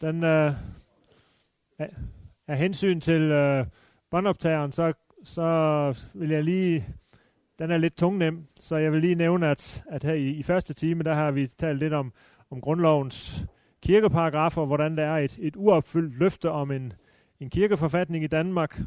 den 0.00 0.24
øh, 0.24 0.52
af, 2.48 2.58
hensyn 2.58 3.00
til 3.00 3.22
øh, 3.22 3.66
båndoptageren, 4.10 4.72
så, 4.72 4.92
så 5.24 6.08
vil 6.14 6.30
jeg 6.30 6.44
lige, 6.44 6.86
den 7.58 7.70
er 7.70 7.76
lidt 7.76 7.96
tungnem, 7.96 8.46
så 8.60 8.76
jeg 8.76 8.92
vil 8.92 9.00
lige 9.00 9.14
nævne, 9.14 9.48
at, 9.48 9.84
at 9.90 10.04
her 10.04 10.12
i, 10.12 10.30
i 10.30 10.42
første 10.42 10.74
time, 10.74 11.02
der 11.02 11.14
har 11.14 11.30
vi 11.30 11.46
talt 11.46 11.78
lidt 11.78 11.92
om, 11.92 12.12
om 12.50 12.60
grundlovens 12.60 13.44
kirkeparagrafer, 13.82 14.64
hvordan 14.64 14.96
der 14.96 15.04
er 15.04 15.18
et, 15.18 15.38
et 15.40 15.56
uopfyldt 15.56 16.18
løfte 16.18 16.50
om 16.50 16.70
en, 16.70 16.92
en 17.40 17.50
kirkeforfatning 17.50 18.24
i 18.24 18.26
Danmark, 18.26 18.80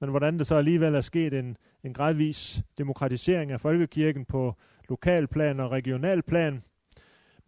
men 0.00 0.10
hvordan 0.10 0.38
det 0.38 0.46
så 0.46 0.56
alligevel 0.56 0.94
er 0.94 1.00
sket 1.00 1.34
en, 1.34 1.56
en 1.84 1.92
gradvis 1.92 2.62
demokratisering 2.78 3.52
af 3.52 3.60
folkekirken 3.60 4.24
på 4.24 4.54
lokalplan 4.88 5.60
og 5.60 5.70
regionalplan. 5.70 6.62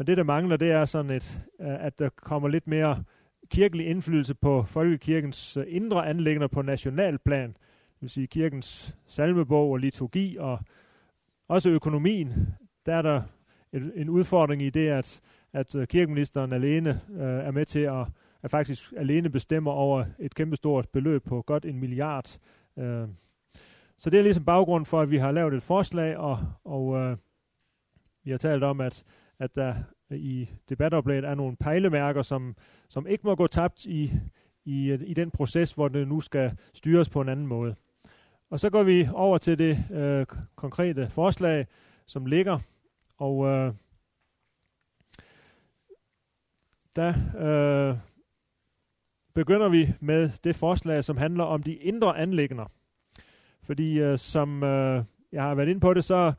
Men 0.01 0.07
det, 0.07 0.17
der 0.17 0.23
mangler, 0.23 0.57
det 0.57 0.71
er 0.71 0.85
sådan, 0.85 1.11
et, 1.11 1.41
øh, 1.61 1.85
at 1.85 1.99
der 1.99 2.09
kommer 2.09 2.49
lidt 2.49 2.67
mere 2.67 3.05
kirkelig 3.51 3.87
indflydelse 3.87 4.35
på 4.35 4.63
folkekirkens 4.63 5.57
øh, 5.57 5.65
indre 5.69 6.09
anlægner 6.09 6.47
på 6.47 6.63
nationalplan. 6.63 7.49
Det 7.49 8.01
vil 8.01 8.11
sige 8.11 8.27
kirkens 8.27 8.97
salmebog 9.07 9.71
og 9.71 9.77
liturgi 9.77 10.37
og 10.37 10.59
også 11.49 11.71
økonomien. 11.71 12.49
Der 12.87 12.95
er 12.95 13.03
der 13.03 13.23
en 13.73 14.09
udfordring 14.09 14.63
i 14.63 14.71
det, 14.71 14.89
at, 14.89 15.21
at 15.53 15.75
øh, 15.75 15.87
kirkeministeren 15.87 16.53
alene 16.53 17.01
øh, 17.11 17.21
er 17.21 17.51
med 17.51 17.67
til 17.67 17.81
at, 17.81 18.07
at 18.43 18.51
faktisk 18.51 18.93
alene 18.97 19.31
bestemmer 19.31 19.71
over 19.71 20.05
et 20.19 20.35
kæmpestort 20.35 20.89
beløb 20.89 21.25
på 21.25 21.43
godt 21.43 21.65
en 21.65 21.81
milliard. 21.81 22.39
Øh. 22.79 23.09
Så 23.99 24.11
det 24.11 24.19
er 24.19 24.23
ligesom 24.23 24.45
baggrund 24.45 24.87
for, 24.87 25.01
at 25.01 25.11
vi 25.11 25.17
har 25.17 25.33
lavet 25.33 25.55
et 25.55 25.63
forslag, 25.63 26.17
og, 26.17 26.39
og 26.65 26.97
øh, 26.97 27.17
vi 28.25 28.31
har 28.31 28.39
talt 28.39 28.65
om, 28.65 28.81
at, 28.81 29.05
at 29.41 29.57
der 29.57 29.75
i 30.11 30.49
debatoplægget 30.69 31.31
er 31.31 31.35
nogle 31.35 31.57
pejlemærker, 31.57 32.23
som, 32.23 32.57
som 32.89 33.07
ikke 33.07 33.27
må 33.27 33.35
gå 33.35 33.47
tabt 33.47 33.85
i, 33.85 34.13
i, 34.65 34.93
i 34.93 35.15
den 35.15 35.31
proces, 35.31 35.73
hvor 35.73 35.89
det 35.89 36.09
nu 36.09 36.21
skal 36.21 36.59
styres 36.75 37.09
på 37.09 37.21
en 37.21 37.29
anden 37.29 37.47
måde. 37.47 37.75
Og 38.51 38.61
så 38.61 38.71
går 38.71 38.83
vi 38.83 39.09
over 39.13 39.39
til 39.39 39.59
det 39.59 39.91
øh, 39.91 40.27
konkrete 40.57 41.09
forslag, 41.11 41.67
som 42.07 42.27
ligger, 42.27 42.59
og 43.19 43.47
øh, 43.47 43.75
der 46.97 47.15
øh, 47.39 47.99
begynder 49.35 49.69
vi 49.69 49.95
med 50.01 50.31
det 50.45 50.57
forslag, 50.57 51.05
som 51.05 51.17
handler 51.17 51.45
om 51.45 51.63
de 51.63 51.75
indre 51.75 52.19
anlægner. 52.19 52.67
Fordi 53.63 54.01
øh, 54.01 54.19
som 54.19 54.63
øh, 54.63 55.05
jeg 55.33 55.43
har 55.43 55.55
været 55.55 55.69
inde 55.69 55.81
på 55.81 55.95
det, 55.95 56.05
så, 56.05 56.33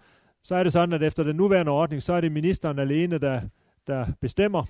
så 0.43 0.55
er 0.55 0.63
det 0.63 0.73
sådan, 0.73 0.93
at 0.93 1.03
efter 1.03 1.23
den 1.23 1.35
nuværende 1.35 1.71
ordning, 1.71 2.03
så 2.03 2.13
er 2.13 2.21
det 2.21 2.31
ministeren 2.31 2.79
alene, 2.79 3.17
der 3.17 3.41
der 3.87 4.05
bestemmer, 4.21 4.65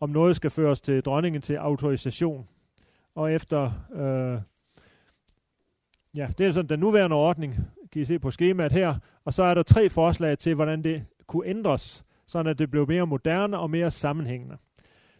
om 0.00 0.10
noget 0.10 0.36
skal 0.36 0.50
føres 0.50 0.80
til 0.80 1.02
dronningen 1.02 1.42
til 1.42 1.54
autorisation. 1.54 2.48
Og 3.14 3.32
efter, 3.32 3.70
øh, 3.94 4.40
ja, 6.14 6.28
det 6.38 6.46
er 6.46 6.52
sådan 6.52 6.68
den 6.68 6.78
nuværende 6.78 7.16
ordning, 7.16 7.54
kan 7.92 8.02
I 8.02 8.04
se 8.04 8.18
på 8.18 8.30
skemaet 8.30 8.72
her, 8.72 8.94
og 9.24 9.32
så 9.32 9.42
er 9.42 9.54
der 9.54 9.62
tre 9.62 9.88
forslag 9.88 10.38
til, 10.38 10.54
hvordan 10.54 10.84
det 10.84 11.04
kunne 11.26 11.46
ændres, 11.46 12.04
sådan 12.26 12.50
at 12.50 12.58
det 12.58 12.70
blev 12.70 12.88
mere 12.88 13.06
moderne 13.06 13.58
og 13.58 13.70
mere 13.70 13.90
sammenhængende. 13.90 14.56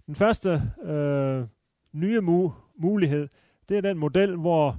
Den 0.07 0.15
første 0.15 0.63
øh, 0.85 1.45
nye 1.93 2.19
mu- 2.19 2.53
mulighed, 2.77 3.29
det 3.69 3.77
er 3.77 3.81
den 3.81 3.99
model, 3.99 4.37
hvor 4.37 4.79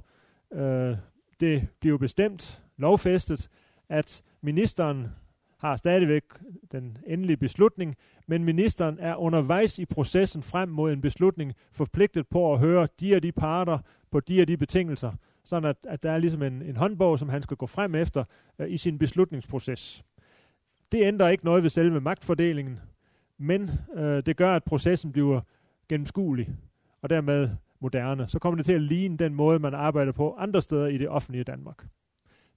øh, 0.52 0.96
det 1.40 1.68
bliver 1.80 1.98
bestemt, 1.98 2.62
lovfæstet, 2.76 3.48
at 3.88 4.22
ministeren 4.46 5.08
har 5.58 5.76
stadigvæk 5.76 6.22
den 6.72 6.98
endelige 7.06 7.36
beslutning, 7.36 7.96
men 8.26 8.44
ministeren 8.44 8.98
er 9.00 9.16
undervejs 9.16 9.78
i 9.78 9.84
processen 9.84 10.42
frem 10.42 10.68
mod 10.68 10.92
en 10.92 11.00
beslutning 11.00 11.54
forpligtet 11.72 12.26
på 12.26 12.52
at 12.52 12.58
høre 12.58 12.88
de 13.00 13.14
og 13.14 13.22
de 13.22 13.32
parter 13.32 13.78
på 14.10 14.20
de 14.20 14.40
og 14.42 14.48
de 14.48 14.56
betingelser, 14.56 15.12
sådan 15.44 15.68
at, 15.68 15.76
at 15.88 16.02
der 16.02 16.10
er 16.10 16.18
ligesom 16.18 16.42
en, 16.42 16.62
en 16.62 16.76
håndbog, 16.76 17.18
som 17.18 17.28
han 17.28 17.42
skal 17.42 17.56
gå 17.56 17.66
frem 17.66 17.94
efter 17.94 18.24
øh, 18.58 18.72
i 18.72 18.76
sin 18.76 18.98
beslutningsproces. 18.98 20.04
Det 20.92 21.02
ændrer 21.02 21.28
ikke 21.28 21.44
noget 21.44 21.62
ved 21.62 21.70
selve 21.70 22.00
magtfordelingen, 22.00 22.80
men 23.38 23.70
øh, 23.94 24.22
det 24.26 24.36
gør, 24.36 24.56
at 24.56 24.64
processen 24.64 25.12
bliver 25.12 25.40
gennemskuelig 25.88 26.48
og 27.02 27.10
dermed 27.10 27.50
moderne. 27.80 28.26
Så 28.26 28.38
kommer 28.38 28.56
det 28.56 28.66
til 28.66 28.72
at 28.72 28.82
ligne 28.82 29.16
den 29.16 29.34
måde, 29.34 29.58
man 29.58 29.74
arbejder 29.74 30.12
på 30.12 30.34
andre 30.38 30.62
steder 30.62 30.86
i 30.86 30.98
det 30.98 31.08
offentlige 31.08 31.44
Danmark. 31.44 31.86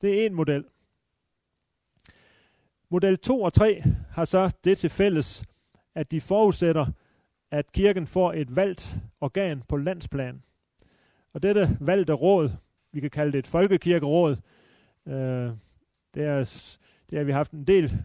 Det 0.01 0.21
er 0.21 0.25
en 0.25 0.33
model. 0.33 0.63
Model 2.91 3.17
2 3.17 3.41
og 3.41 3.53
3 3.53 3.83
har 4.11 4.25
så 4.25 4.51
det 4.63 4.77
til 4.77 4.89
fælles, 4.89 5.43
at 5.95 6.11
de 6.11 6.21
forudsætter, 6.21 6.85
at 7.51 7.71
kirken 7.71 8.07
får 8.07 8.33
et 8.33 8.55
valgt 8.55 8.97
organ 9.21 9.63
på 9.67 9.77
landsplan. 9.77 10.43
Og 11.33 11.43
dette 11.43 11.77
valgte 11.79 12.13
råd, 12.13 12.49
vi 12.91 12.99
kan 12.99 13.09
kalde 13.09 13.31
det 13.31 13.39
et 13.39 13.47
folkekirkeråd, 13.47 14.37
øh, 15.07 15.51
det, 16.13 16.23
er, 16.23 16.37
det 17.11 17.17
har 17.17 17.23
vi 17.23 17.31
haft 17.31 17.51
en 17.51 17.63
del 17.63 17.97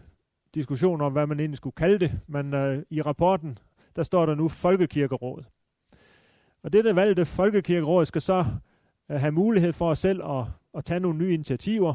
diskussion 0.55 1.01
om, 1.01 1.11
hvad 1.11 1.27
man 1.27 1.39
egentlig 1.39 1.57
skulle 1.57 1.75
kalde 1.75 1.99
det, 1.99 2.19
men 2.27 2.53
øh, 2.53 2.83
i 2.89 3.01
rapporten, 3.01 3.57
der 3.95 4.03
står 4.03 4.25
der 4.25 4.35
nu 4.35 4.47
folkekirkeråd. 4.47 5.43
Og 6.63 6.73
dette 6.73 6.95
valgte 6.95 7.25
folkekirkeråd 7.25 8.05
skal 8.05 8.21
så 8.21 8.45
øh, 9.09 9.19
have 9.19 9.31
mulighed 9.31 9.73
for 9.73 9.89
os 9.89 9.99
selv 9.99 10.23
at, 10.25 10.45
at 10.73 10.85
tage 10.85 10.99
nogle 10.99 11.17
nye 11.17 11.33
initiativer, 11.33 11.93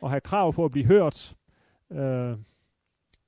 og 0.00 0.10
have 0.10 0.20
krav 0.20 0.52
på 0.52 0.64
at 0.64 0.70
blive 0.70 0.86
hørt, 0.86 1.36
Øh, 1.92 2.36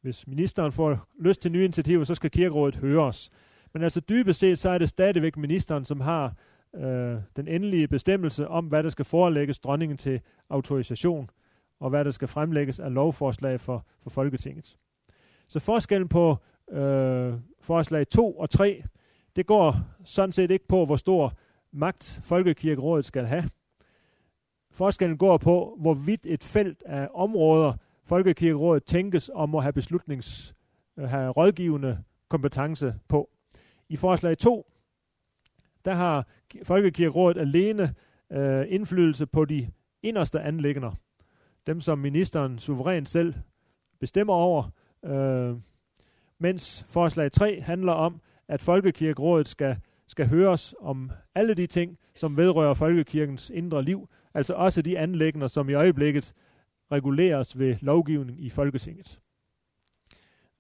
hvis 0.03 0.27
ministeren 0.27 0.73
får 0.73 1.09
lyst 1.21 1.43
til 1.43 1.53
nye 1.53 1.65
initiativer, 1.65 2.05
så 2.05 2.15
skal 2.15 2.31
kirkerådet 2.31 2.77
høres. 2.77 3.31
Men 3.73 3.83
altså 3.83 4.01
dybest 4.01 4.41
set, 4.41 4.59
så 4.59 4.71
er 4.71 4.79
det 4.79 4.89
stadigvæk 4.89 5.37
ministeren, 5.37 5.85
som 5.85 6.01
har 6.01 6.35
øh, 6.77 7.17
den 7.37 7.49
endelige 7.49 7.89
bestemmelse 7.89 8.49
om, 8.49 8.67
hvad 8.67 8.83
der 8.83 8.91
skal 8.91 9.05
forelægges 9.05 9.59
dronningen 9.59 9.99
til 9.99 10.21
autorisation, 10.51 11.31
og 11.81 11.91
hvad 11.91 12.05
der 12.05 12.11
skal 12.11 12.29
fremlægges 12.29 12.81
af 12.81 12.95
lovforslag 12.95 13.61
for, 13.61 13.87
for 14.03 14.11
Folketinget. 14.11 14.77
Så 15.49 15.61
forskellen 15.61 16.09
på 16.09 16.37
øh, 16.71 17.35
forslag 17.61 18.09
2 18.09 18.33
og 18.39 18.51
3, 18.51 18.83
det 19.37 19.47
går 19.47 19.77
sådan 20.05 20.33
set 20.33 20.51
ikke 20.51 20.69
på, 20.69 20.85
hvor 20.85 20.97
stor 20.97 21.33
magt 21.73 22.21
Folkekirkerådet 22.23 23.05
skal 23.05 23.25
have. 23.25 23.51
Forskellen 24.71 25.19
går 25.19 25.37
på, 25.37 25.77
hvorvidt 25.81 26.27
et 26.27 26.45
felt 26.45 26.83
af 26.87 27.09
områder 27.15 27.73
Folkekirkerådet 28.05 28.85
tænkes 28.85 29.31
om 29.35 29.55
at 29.55 29.63
have 29.63 29.73
beslutnings, 29.73 30.55
øh, 30.97 31.09
have 31.09 31.31
rådgivende 31.31 31.99
kompetence 32.29 32.95
på. 33.09 33.31
I 33.89 33.97
forslag 33.97 34.39
2, 34.39 34.67
der 35.85 35.95
har 35.95 36.27
Folkekirkerådet 36.65 37.41
alene 37.41 37.95
øh, 38.33 38.65
indflydelse 38.69 39.27
på 39.27 39.45
de 39.45 39.71
inderste 40.03 40.41
anlægner. 40.41 40.93
Dem, 41.67 41.81
som 41.81 41.99
ministeren 41.99 42.59
suverænt 42.59 43.09
selv 43.09 43.35
bestemmer 44.01 44.35
over. 44.35 44.71
Øh, 45.05 45.57
mens 46.39 46.85
forslag 46.89 47.33
3 47.33 47.61
handler 47.61 47.93
om, 47.93 48.21
at 48.49 48.63
Folkekirkerådet 48.63 49.49
skal, 49.49 49.77
skal 50.07 50.29
høres 50.29 50.75
om 50.81 51.11
alle 51.35 51.55
de 51.55 51.67
ting, 51.67 51.99
som 52.15 52.37
vedrører 52.37 52.75
folkekirkens 52.75 53.51
indre 53.51 53.83
liv, 53.83 54.09
altså 54.35 54.55
også 54.55 54.83
de 54.83 54.99
anlægner, 54.99 55.49
som 55.49 55.69
i 55.69 55.75
øjeblikket 55.75 56.35
reguleres 56.93 57.59
ved 57.59 57.77
lovgivning 57.81 58.45
i 58.45 58.51
Folketinget. 58.51 59.21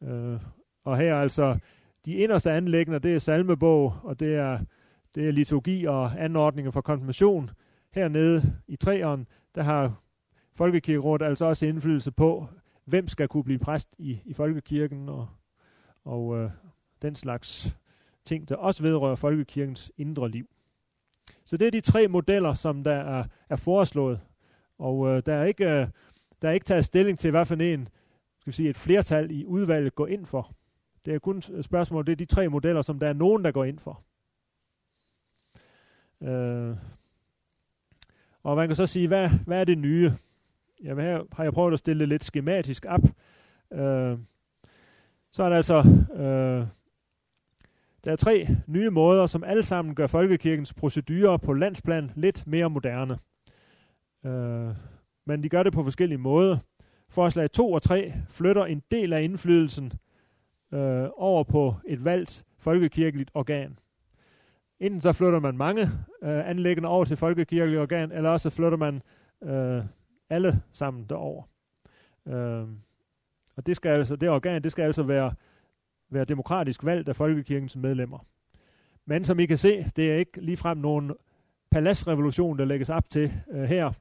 Øh, 0.02 0.40
og 0.84 0.98
her 0.98 1.16
altså, 1.16 1.58
de 2.04 2.12
inderste 2.12 2.50
anlæggende, 2.50 2.98
det 2.98 3.14
er 3.14 3.18
salmebog, 3.18 3.96
og 4.02 4.20
det 4.20 4.34
er, 4.34 4.60
det 5.14 5.28
er 5.28 5.32
liturgi 5.32 5.84
og 5.84 6.24
anordninger 6.24 6.70
for 6.70 6.80
konfirmation. 6.80 7.50
Hernede 7.90 8.42
i 8.68 8.76
træeren, 8.76 9.26
der 9.54 9.62
har 9.62 10.02
Folkekirkerådet 10.54 11.26
altså 11.26 11.44
også 11.44 11.66
indflydelse 11.66 12.12
på, 12.12 12.46
hvem 12.84 13.08
skal 13.08 13.28
kunne 13.28 13.44
blive 13.44 13.58
præst 13.58 13.94
i, 13.98 14.22
i 14.24 14.32
folkekirken, 14.32 15.08
og, 15.08 15.28
og 16.04 16.38
øh, 16.38 16.50
den 17.02 17.14
slags 17.14 17.76
ting, 18.24 18.48
der 18.48 18.56
også 18.56 18.82
vedrører 18.82 19.16
folkekirkens 19.16 19.92
indre 19.96 20.30
liv. 20.30 20.46
Så 21.44 21.56
det 21.56 21.66
er 21.66 21.70
de 21.70 21.80
tre 21.80 22.08
modeller, 22.08 22.54
som 22.54 22.84
der 22.84 22.94
er, 22.94 23.24
er 23.48 23.56
foreslået. 23.56 24.20
Og 24.78 25.08
øh, 25.08 25.22
der 25.26 25.34
er 25.34 25.44
ikke 25.44 25.70
øh, 25.70 25.86
der 26.42 26.48
er 26.48 26.52
ikke 26.52 26.64
taget 26.64 26.84
stilling 26.84 27.18
til, 27.18 27.30
hvad 27.30 27.44
for 27.44 27.54
en 27.54 27.88
skal 28.40 28.50
vi 28.50 28.52
sige, 28.52 28.68
et 28.68 28.76
flertal 28.76 29.30
i 29.30 29.44
udvalget 29.44 29.94
går 29.94 30.06
ind 30.06 30.26
for. 30.26 30.54
Det 31.04 31.14
er 31.14 31.18
kun 31.18 31.38
et 31.38 31.64
spørgsmål, 31.64 32.06
det 32.06 32.12
er 32.12 32.16
de 32.16 32.24
tre 32.24 32.48
modeller, 32.48 32.82
som 32.82 32.98
der 32.98 33.08
er 33.08 33.12
nogen, 33.12 33.44
der 33.44 33.52
går 33.52 33.64
ind 33.64 33.78
for. 33.78 34.02
Øh, 36.22 36.76
og 38.42 38.56
man 38.56 38.68
kan 38.68 38.76
så 38.76 38.86
sige, 38.86 39.08
hvad, 39.08 39.30
hvad 39.46 39.60
er 39.60 39.64
det 39.64 39.78
nye? 39.78 40.12
Jamen 40.84 41.04
her 41.04 41.22
har 41.32 41.44
jeg 41.44 41.52
prøvet 41.52 41.72
at 41.72 41.78
stille 41.78 42.00
det 42.00 42.08
lidt 42.08 42.24
skematisk 42.24 42.86
op. 42.88 43.02
Øh, 43.72 44.18
så 45.30 45.42
er 45.42 45.48
der 45.48 45.56
altså 45.56 45.78
øh, 46.14 46.66
der 48.04 48.12
er 48.12 48.16
tre 48.16 48.48
nye 48.66 48.90
måder, 48.90 49.26
som 49.26 49.44
alle 49.44 49.62
sammen 49.62 49.94
gør 49.94 50.06
folkekirkens 50.06 50.74
procedurer 50.74 51.36
på 51.36 51.52
landsplan 51.52 52.10
lidt 52.14 52.46
mere 52.46 52.70
moderne. 52.70 53.18
Øh, 54.24 54.74
men 55.24 55.42
de 55.42 55.48
gør 55.48 55.62
det 55.62 55.72
på 55.72 55.84
forskellige 55.84 56.18
måder. 56.18 56.58
Forslag 57.08 57.50
2 57.50 57.72
og 57.72 57.82
3 57.82 58.12
flytter 58.28 58.64
en 58.64 58.82
del 58.90 59.12
af 59.12 59.22
indflydelsen 59.22 59.92
øh, 60.72 61.08
over 61.16 61.44
på 61.44 61.74
et 61.86 62.04
valgt 62.04 62.44
folkekirkeligt 62.58 63.30
organ. 63.34 63.78
enten 64.80 65.00
så 65.00 65.12
flytter 65.12 65.40
man 65.40 65.56
mange 65.56 65.82
øh, 66.22 66.48
anlæggende 66.48 66.88
over 66.88 67.04
til 67.04 67.16
folkekirkelige 67.16 67.80
organ, 67.80 68.12
eller 68.12 68.30
også 68.30 68.50
flytter 68.50 68.78
man 68.78 69.02
øh, 69.42 69.84
alle 70.30 70.62
sammen 70.72 71.04
derover. 71.08 71.42
Øh, 72.26 72.66
og 73.56 73.66
det, 73.66 73.76
skal 73.76 73.88
altså, 73.88 74.16
det 74.16 74.30
organ, 74.30 74.62
det 74.62 74.72
skal 74.72 74.82
altså 74.82 75.02
være, 75.02 75.34
være 76.10 76.24
demokratisk 76.24 76.84
valgt 76.84 77.08
af 77.08 77.16
folkekirkens 77.16 77.76
medlemmer. 77.76 78.18
Men 79.06 79.24
som 79.24 79.40
I 79.40 79.46
kan 79.46 79.58
se, 79.58 79.86
det 79.96 80.12
er 80.12 80.16
ikke 80.16 80.40
ligefrem 80.40 80.78
nogen 80.78 81.12
paladsrevolution, 81.70 82.58
der 82.58 82.64
lægges 82.64 82.90
op 82.90 83.10
til 83.10 83.32
øh, 83.50 83.62
her. 83.62 83.92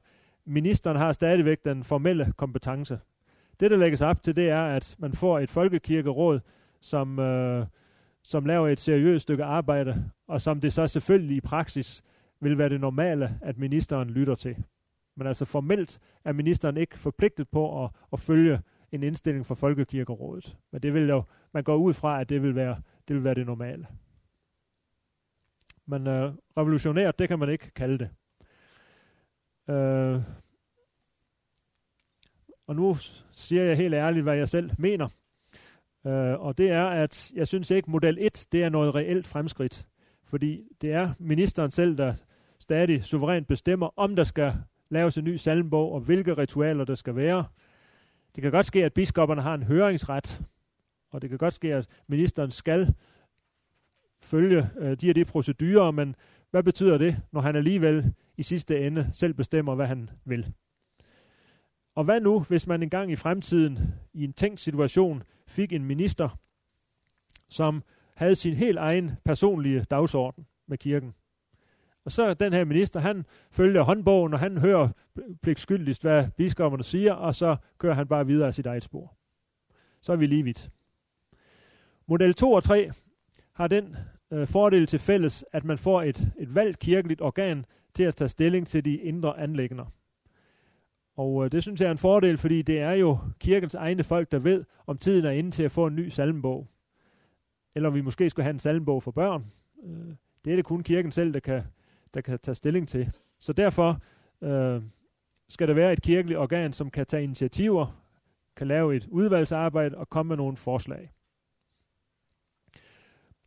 Ministeren 0.44 0.96
har 0.96 1.12
stadigvæk 1.12 1.64
den 1.64 1.84
formelle 1.84 2.32
kompetence. 2.36 2.98
Det, 3.60 3.70
der 3.70 3.76
lægges 3.76 4.00
op 4.00 4.22
til, 4.22 4.36
det 4.36 4.48
er, 4.48 4.62
at 4.62 4.96
man 4.98 5.12
får 5.12 5.38
et 5.38 5.50
folkekirkeråd, 5.50 6.40
som, 6.80 7.18
øh, 7.18 7.66
som 8.22 8.44
laver 8.44 8.68
et 8.68 8.80
seriøst 8.80 9.22
stykke 9.22 9.44
arbejde, 9.44 10.10
og 10.26 10.40
som 10.40 10.60
det 10.60 10.72
så 10.72 10.86
selvfølgelig 10.86 11.36
i 11.36 11.40
praksis 11.40 12.02
vil 12.40 12.58
være 12.58 12.68
det 12.68 12.80
normale, 12.80 13.38
at 13.42 13.58
ministeren 13.58 14.10
lytter 14.10 14.34
til. 14.34 14.56
Men 15.16 15.26
altså 15.26 15.44
formelt 15.44 16.00
er 16.24 16.32
ministeren 16.32 16.76
ikke 16.76 16.98
forpligtet 16.98 17.48
på 17.48 17.84
at, 17.84 17.90
at 18.12 18.20
følge 18.20 18.60
en 18.92 19.02
indstilling 19.02 19.46
fra 19.46 19.54
Folkekirkerådet. 19.54 20.56
Men 20.72 20.82
det 20.82 20.94
vil 20.94 21.08
jo, 21.08 21.22
man 21.52 21.64
går 21.64 21.76
ud 21.76 21.94
fra, 21.94 22.20
at 22.20 22.28
det 22.28 22.42
vil 22.42 22.54
være 22.54 22.76
det, 23.08 23.16
vil 23.16 23.24
være 23.24 23.34
det 23.34 23.46
normale. 23.46 23.86
Men 25.86 26.06
øh, 26.06 26.32
revolutionært, 26.56 27.18
det 27.18 27.28
kan 27.28 27.38
man 27.38 27.48
ikke 27.48 27.70
kalde 27.70 27.98
det. 27.98 28.08
Øh, 29.70 30.20
og 32.66 32.76
nu 32.76 32.96
siger 33.32 33.64
jeg 33.64 33.76
helt 33.76 33.94
ærligt, 33.94 34.22
hvad 34.22 34.36
jeg 34.36 34.48
selv 34.48 34.70
mener. 34.78 35.08
Øh, 36.06 36.40
og 36.40 36.58
det 36.58 36.70
er, 36.70 36.86
at 36.86 37.32
jeg 37.34 37.48
synes 37.48 37.70
ikke, 37.70 37.90
model 37.90 38.18
1, 38.20 38.46
det 38.52 38.64
er 38.64 38.68
noget 38.68 38.94
reelt 38.94 39.26
fremskridt. 39.26 39.86
Fordi 40.24 40.62
det 40.80 40.92
er 40.92 41.10
ministeren 41.18 41.70
selv, 41.70 41.98
der 41.98 42.14
stadig 42.58 43.04
suverænt 43.04 43.46
bestemmer, 43.46 43.90
om 43.96 44.16
der 44.16 44.24
skal 44.24 44.52
laves 44.88 45.18
en 45.18 45.24
ny 45.24 45.36
salmbog, 45.36 45.92
og 45.92 46.00
hvilke 46.00 46.34
ritualer 46.34 46.84
der 46.84 46.94
skal 46.94 47.16
være. 47.16 47.44
Det 48.34 48.42
kan 48.42 48.52
godt 48.52 48.66
ske, 48.66 48.84
at 48.84 48.92
biskopperne 48.92 49.42
har 49.42 49.54
en 49.54 49.62
høringsret, 49.62 50.42
og 51.10 51.22
det 51.22 51.30
kan 51.30 51.38
godt 51.38 51.54
ske, 51.54 51.74
at 51.74 51.86
ministeren 52.06 52.50
skal 52.50 52.94
følge 54.22 54.68
øh, 54.78 54.96
de 55.00 55.10
og 55.10 55.14
de 55.14 55.24
procedurer, 55.24 55.90
men 55.90 56.16
hvad 56.50 56.62
betyder 56.62 56.98
det, 56.98 57.16
når 57.32 57.40
han 57.40 57.56
alligevel 57.56 58.14
i 58.36 58.42
sidste 58.42 58.86
ende 58.86 59.08
selv 59.12 59.34
bestemmer, 59.34 59.74
hvad 59.74 59.86
han 59.86 60.10
vil? 60.24 60.52
Og 61.94 62.04
hvad 62.04 62.20
nu, 62.20 62.40
hvis 62.40 62.66
man 62.66 62.82
engang 62.82 63.12
i 63.12 63.16
fremtiden, 63.16 63.78
i 64.12 64.24
en 64.24 64.32
tænkt 64.32 64.60
situation, 64.60 65.22
fik 65.46 65.72
en 65.72 65.84
minister, 65.84 66.38
som 67.48 67.82
havde 68.14 68.36
sin 68.36 68.54
helt 68.54 68.78
egen 68.78 69.10
personlige 69.24 69.84
dagsorden 69.84 70.46
med 70.66 70.78
kirken? 70.78 71.14
Og 72.04 72.12
så 72.12 72.34
den 72.34 72.52
her 72.52 72.64
minister, 72.64 73.00
han 73.00 73.26
følger 73.50 73.82
håndbogen, 73.82 74.34
og 74.34 74.40
han 74.40 74.58
hører 74.58 74.88
pligtskyldigst, 75.42 76.02
hvad 76.02 76.28
biskopperne 76.36 76.84
siger, 76.84 77.12
og 77.12 77.34
så 77.34 77.56
kører 77.78 77.94
han 77.94 78.08
bare 78.08 78.26
videre 78.26 78.46
af 78.46 78.54
sit 78.54 78.66
eget 78.66 78.82
spor. 78.82 79.16
Så 80.00 80.12
er 80.12 80.16
vi 80.16 80.26
lige 80.26 80.42
vidt. 80.42 80.70
Model 82.06 82.34
2 82.34 82.52
og 82.52 82.62
3 82.62 82.90
har 83.52 83.66
den 83.66 83.96
øh, 84.30 84.46
fordel 84.46 84.86
til 84.86 84.98
fælles, 84.98 85.44
at 85.52 85.64
man 85.64 85.78
får 85.78 86.02
et, 86.02 86.32
et 86.38 86.54
valgt 86.54 86.78
kirkeligt 86.78 87.20
organ 87.20 87.64
til 87.94 88.02
at 88.02 88.16
tage 88.16 88.28
stilling 88.28 88.66
til 88.66 88.84
de 88.84 88.96
indre 88.96 89.40
anlægner. 89.40 89.84
Og 91.16 91.44
øh, 91.44 91.52
det 91.52 91.62
synes 91.62 91.80
jeg 91.80 91.86
er 91.86 91.90
en 91.90 91.98
fordel, 91.98 92.38
fordi 92.38 92.62
det 92.62 92.80
er 92.80 92.92
jo 92.92 93.18
kirkens 93.40 93.74
egne 93.74 94.04
folk, 94.04 94.32
der 94.32 94.38
ved, 94.38 94.64
om 94.86 94.98
tiden 94.98 95.24
er 95.24 95.30
inde 95.30 95.50
til 95.50 95.62
at 95.62 95.72
få 95.72 95.86
en 95.86 95.96
ny 95.96 96.08
salmbog. 96.08 96.68
Eller 97.74 97.90
vi 97.90 98.00
måske 98.00 98.30
skulle 98.30 98.44
have 98.44 98.52
en 98.52 98.58
salmbog 98.58 99.02
for 99.02 99.10
børn. 99.10 99.46
Øh, 99.84 100.14
det 100.44 100.52
er 100.52 100.56
det 100.56 100.64
kun 100.64 100.82
kirken 100.82 101.12
selv, 101.12 101.34
der 101.34 101.40
kan, 101.40 101.62
der 102.14 102.20
kan 102.20 102.38
tage 102.38 102.54
stilling 102.54 102.88
til. 102.88 103.12
Så 103.38 103.52
derfor 103.52 104.02
øh, 104.42 104.82
skal 105.48 105.68
der 105.68 105.74
være 105.74 105.92
et 105.92 106.02
kirkeligt 106.02 106.38
organ, 106.38 106.72
som 106.72 106.90
kan 106.90 107.06
tage 107.06 107.22
initiativer, 107.22 108.02
kan 108.56 108.66
lave 108.66 108.96
et 108.96 109.06
udvalgsarbejde 109.06 109.98
og 109.98 110.08
komme 110.08 110.28
med 110.28 110.36
nogle 110.36 110.56
forslag. 110.56 111.10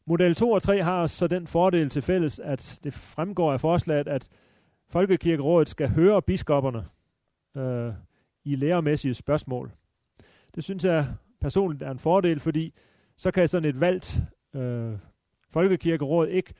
Model 0.07 0.35
2 0.35 0.51
og 0.51 0.61
3 0.61 0.81
har 0.83 1.07
så 1.07 1.27
den 1.27 1.47
fordel 1.47 1.89
til 1.89 2.01
fælles, 2.01 2.39
at 2.39 2.79
det 2.83 2.93
fremgår 2.93 3.53
af 3.53 3.61
forslaget, 3.61 4.07
at 4.07 4.29
Folkekirkerådet 4.89 5.69
skal 5.69 5.89
høre 5.89 6.21
biskopperne 6.21 6.85
øh, 7.57 7.93
i 8.43 8.55
læremæssige 8.55 9.13
spørgsmål. 9.13 9.71
Det 10.55 10.63
synes 10.63 10.83
jeg 10.83 11.07
personligt 11.41 11.83
er 11.83 11.91
en 11.91 11.99
fordel, 11.99 12.39
fordi 12.39 12.73
så 13.17 13.31
kan 13.31 13.47
sådan 13.47 13.69
et 13.69 13.79
valgt 13.79 14.19
øh, 14.55 14.93
Folkekirkeråd 15.49 16.27
ikke 16.27 16.53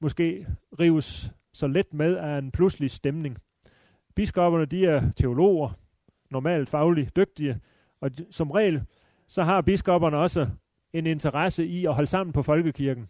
måske 0.00 0.46
rives 0.80 1.32
så 1.52 1.66
let 1.66 1.94
med 1.94 2.16
af 2.16 2.38
en 2.38 2.50
pludselig 2.50 2.90
stemning. 2.90 3.38
Biskopperne 4.14 4.64
de 4.64 4.86
er 4.86 5.10
teologer, 5.16 5.70
normalt 6.30 6.68
fagligt 6.68 7.16
dygtige, 7.16 7.60
og 8.00 8.10
som 8.30 8.50
regel 8.50 8.82
så 9.26 9.42
har 9.42 9.60
biskopperne 9.60 10.16
også 10.16 10.46
en 10.92 11.06
interesse 11.06 11.66
i 11.66 11.86
at 11.86 11.94
holde 11.94 12.10
sammen 12.10 12.32
på 12.32 12.42
folkekirken. 12.42 13.08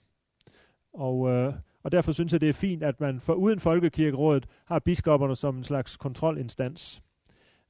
Og, 0.92 1.28
øh, 1.28 1.54
og 1.82 1.92
derfor 1.92 2.12
synes 2.12 2.32
jeg, 2.32 2.40
det 2.40 2.48
er 2.48 2.52
fint, 2.52 2.82
at 2.82 3.00
man 3.00 3.20
for 3.20 3.34
uden 3.34 3.60
folkekirkerådet 3.60 4.46
har 4.64 4.78
biskopperne 4.78 5.36
som 5.36 5.56
en 5.56 5.64
slags 5.64 5.96
kontrolinstans. 5.96 7.02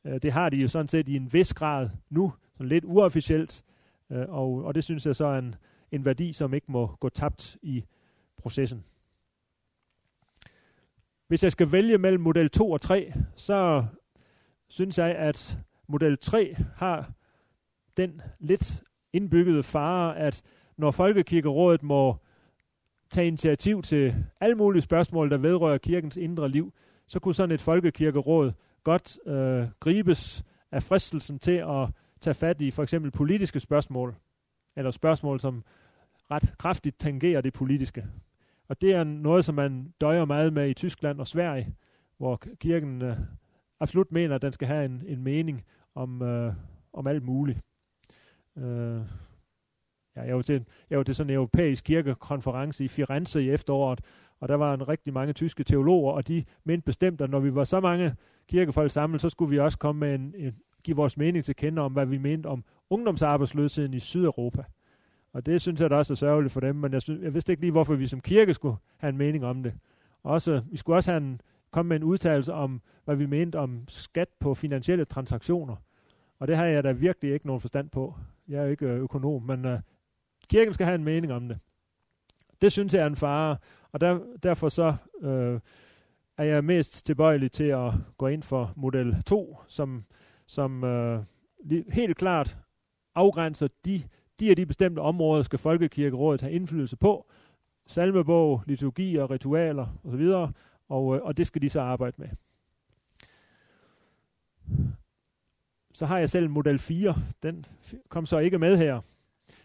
Øh, 0.04 0.18
det 0.22 0.32
har 0.32 0.48
de 0.48 0.56
jo 0.56 0.68
sådan 0.68 0.88
set 0.88 1.08
i 1.08 1.16
en 1.16 1.32
vis 1.32 1.54
grad 1.54 1.90
nu, 2.10 2.32
sådan 2.52 2.68
lidt 2.68 2.84
uofficielt, 2.84 3.64
øh, 4.10 4.24
og, 4.28 4.64
og 4.64 4.74
det 4.74 4.84
synes 4.84 5.06
jeg 5.06 5.16
så 5.16 5.26
er 5.26 5.38
en, 5.38 5.54
en 5.92 6.04
værdi, 6.04 6.32
som 6.32 6.54
ikke 6.54 6.72
må 6.72 6.86
gå 6.86 7.08
tabt 7.08 7.56
i 7.62 7.84
processen. 8.36 8.84
Hvis 11.28 11.42
jeg 11.42 11.52
skal 11.52 11.72
vælge 11.72 11.98
mellem 11.98 12.22
model 12.22 12.50
2 12.50 12.70
og 12.70 12.80
3, 12.80 13.12
så 13.36 13.86
synes 14.68 14.98
jeg, 14.98 15.16
at 15.16 15.58
model 15.86 16.18
3 16.18 16.56
har 16.76 17.12
den 17.96 18.22
lidt 18.38 18.82
indbyggede 19.12 19.62
fare, 19.62 20.18
at 20.18 20.42
når 20.76 20.90
Folkekirkerådet 20.90 21.82
må 21.82 22.16
tage 23.10 23.26
initiativ 23.26 23.82
til 23.82 24.14
alle 24.40 24.54
mulige 24.56 24.82
spørgsmål, 24.82 25.30
der 25.30 25.36
vedrører 25.36 25.78
kirkens 25.78 26.16
indre 26.16 26.48
liv, 26.48 26.72
så 27.06 27.20
kunne 27.20 27.34
sådan 27.34 27.54
et 27.54 27.60
folkekirkeråd 27.60 28.52
godt 28.84 29.18
øh, 29.26 29.64
gribes 29.80 30.44
af 30.72 30.82
fristelsen 30.82 31.38
til 31.38 31.52
at 31.68 31.88
tage 32.20 32.34
fat 32.34 32.60
i 32.60 32.70
for 32.70 32.82
eksempel 32.82 33.10
politiske 33.10 33.60
spørgsmål, 33.60 34.14
eller 34.76 34.90
spørgsmål, 34.90 35.40
som 35.40 35.64
ret 36.30 36.54
kraftigt 36.58 36.98
tangerer 36.98 37.40
det 37.40 37.52
politiske. 37.52 38.06
Og 38.68 38.80
det 38.80 38.94
er 38.94 39.04
noget, 39.04 39.44
som 39.44 39.54
man 39.54 39.94
døjer 40.00 40.24
meget 40.24 40.52
med 40.52 40.68
i 40.68 40.74
Tyskland 40.74 41.20
og 41.20 41.26
Sverige, 41.26 41.74
hvor 42.18 42.42
kirken 42.60 43.02
øh, 43.02 43.16
absolut 43.80 44.12
mener, 44.12 44.34
at 44.34 44.42
den 44.42 44.52
skal 44.52 44.68
have 44.68 44.84
en, 44.84 45.02
en 45.06 45.22
mening 45.22 45.64
om, 45.94 46.22
øh, 46.22 46.52
om 46.92 47.06
alt 47.06 47.22
muligt. 47.22 47.60
Øh, 48.58 49.00
ja, 50.16 50.22
jeg, 50.22 50.36
var 50.36 50.42
til, 50.42 50.64
jeg 50.90 50.98
var 50.98 51.04
til 51.04 51.14
sådan 51.14 51.30
en 51.30 51.34
europæisk 51.34 51.84
kirkekonference 51.84 52.84
i 52.84 52.88
Firenze 52.88 53.42
i 53.42 53.50
efteråret, 53.50 54.00
og 54.40 54.48
der 54.48 54.54
var 54.54 54.74
en 54.74 54.88
rigtig 54.88 55.12
mange 55.12 55.32
tyske 55.32 55.64
teologer, 55.64 56.12
og 56.12 56.28
de 56.28 56.44
mente 56.64 56.84
bestemt, 56.84 57.20
at 57.20 57.30
når 57.30 57.40
vi 57.40 57.54
var 57.54 57.64
så 57.64 57.80
mange 57.80 58.14
kirkefolk 58.48 58.90
samlet, 58.90 59.20
så 59.20 59.28
skulle 59.28 59.50
vi 59.50 59.58
også 59.58 59.78
komme 59.78 60.00
med 60.00 60.14
en, 60.14 60.34
en, 60.36 60.54
give 60.84 60.96
vores 60.96 61.16
mening 61.16 61.44
til 61.44 61.56
kende 61.56 61.82
om, 61.82 61.92
hvad 61.92 62.06
vi 62.06 62.18
mente 62.18 62.46
om 62.46 62.64
ungdomsarbejdsløsheden 62.90 63.94
i 63.94 64.00
Sydeuropa. 64.00 64.62
Og 65.32 65.46
det 65.46 65.60
synes 65.60 65.80
jeg 65.80 65.90
da 65.90 65.96
også 65.96 66.12
er 66.12 66.16
sørgeligt 66.16 66.52
for 66.52 66.60
dem, 66.60 66.76
men 66.76 66.92
jeg, 66.92 67.02
synes, 67.02 67.22
jeg 67.22 67.34
vidste 67.34 67.52
ikke 67.52 67.62
lige, 67.62 67.72
hvorfor 67.72 67.94
vi 67.94 68.06
som 68.06 68.20
kirke 68.20 68.54
skulle 68.54 68.76
have 68.96 69.08
en 69.08 69.16
mening 69.16 69.44
om 69.44 69.62
det. 69.62 69.74
Også, 70.22 70.62
vi 70.70 70.76
skulle 70.76 70.96
også 70.96 71.10
have 71.10 71.22
en, 71.22 71.40
komme 71.70 71.88
med 71.88 71.96
en 71.96 72.04
udtalelse 72.04 72.52
om, 72.52 72.80
hvad 73.04 73.16
vi 73.16 73.26
mente 73.26 73.56
om 73.56 73.84
skat 73.88 74.28
på 74.40 74.54
finansielle 74.54 75.04
transaktioner. 75.04 75.76
Og 76.38 76.48
det 76.48 76.56
har 76.56 76.64
jeg 76.64 76.84
da 76.84 76.92
virkelig 76.92 77.32
ikke 77.32 77.46
nogen 77.46 77.60
forstand 77.60 77.90
på. 77.90 78.14
Jeg 78.48 78.62
er 78.62 78.66
ikke 78.66 78.86
øh, 78.86 79.00
økonom, 79.00 79.42
men 79.42 79.64
uh, 79.64 79.78
kirken 80.50 80.74
skal 80.74 80.86
have 80.86 80.94
en 80.94 81.04
mening 81.04 81.32
om 81.32 81.48
det. 81.48 81.58
Det 82.60 82.72
synes 82.72 82.94
jeg 82.94 83.02
er 83.02 83.06
en 83.06 83.16
fare, 83.16 83.56
og 83.92 84.00
der, 84.00 84.20
derfor 84.42 84.68
så 84.68 84.96
uh, 85.20 85.60
er 86.36 86.44
jeg 86.44 86.64
mest 86.64 87.06
tilbøjelig 87.06 87.52
til 87.52 87.64
at 87.64 87.92
gå 88.18 88.26
ind 88.26 88.42
for 88.42 88.72
model 88.76 89.22
2, 89.22 89.58
som, 89.68 90.04
som 90.46 90.82
uh, 90.82 91.24
helt 91.92 92.16
klart 92.16 92.58
afgrænser 93.14 93.68
de, 93.84 94.02
de 94.40 94.50
og 94.50 94.56
de 94.56 94.66
bestemte 94.66 95.00
områder, 95.00 95.42
skal 95.42 95.58
Folkekirkerådet 95.58 96.40
have 96.40 96.52
indflydelse 96.52 96.96
på. 96.96 97.30
Salmebog, 97.86 98.62
liturgi 98.66 99.16
og 99.16 99.30
ritualer 99.30 99.86
osv., 100.04 100.32
og, 100.88 101.06
og 101.06 101.36
det 101.36 101.46
skal 101.46 101.62
de 101.62 101.68
så 101.68 101.80
arbejde 101.80 102.16
med 102.18 102.28
så 105.98 106.06
har 106.06 106.18
jeg 106.18 106.30
selv 106.30 106.50
model 106.50 106.78
4. 106.78 107.14
Den 107.42 107.64
kom 108.08 108.26
så 108.26 108.38
ikke 108.38 108.58
med 108.58 108.76
her. 108.76 109.00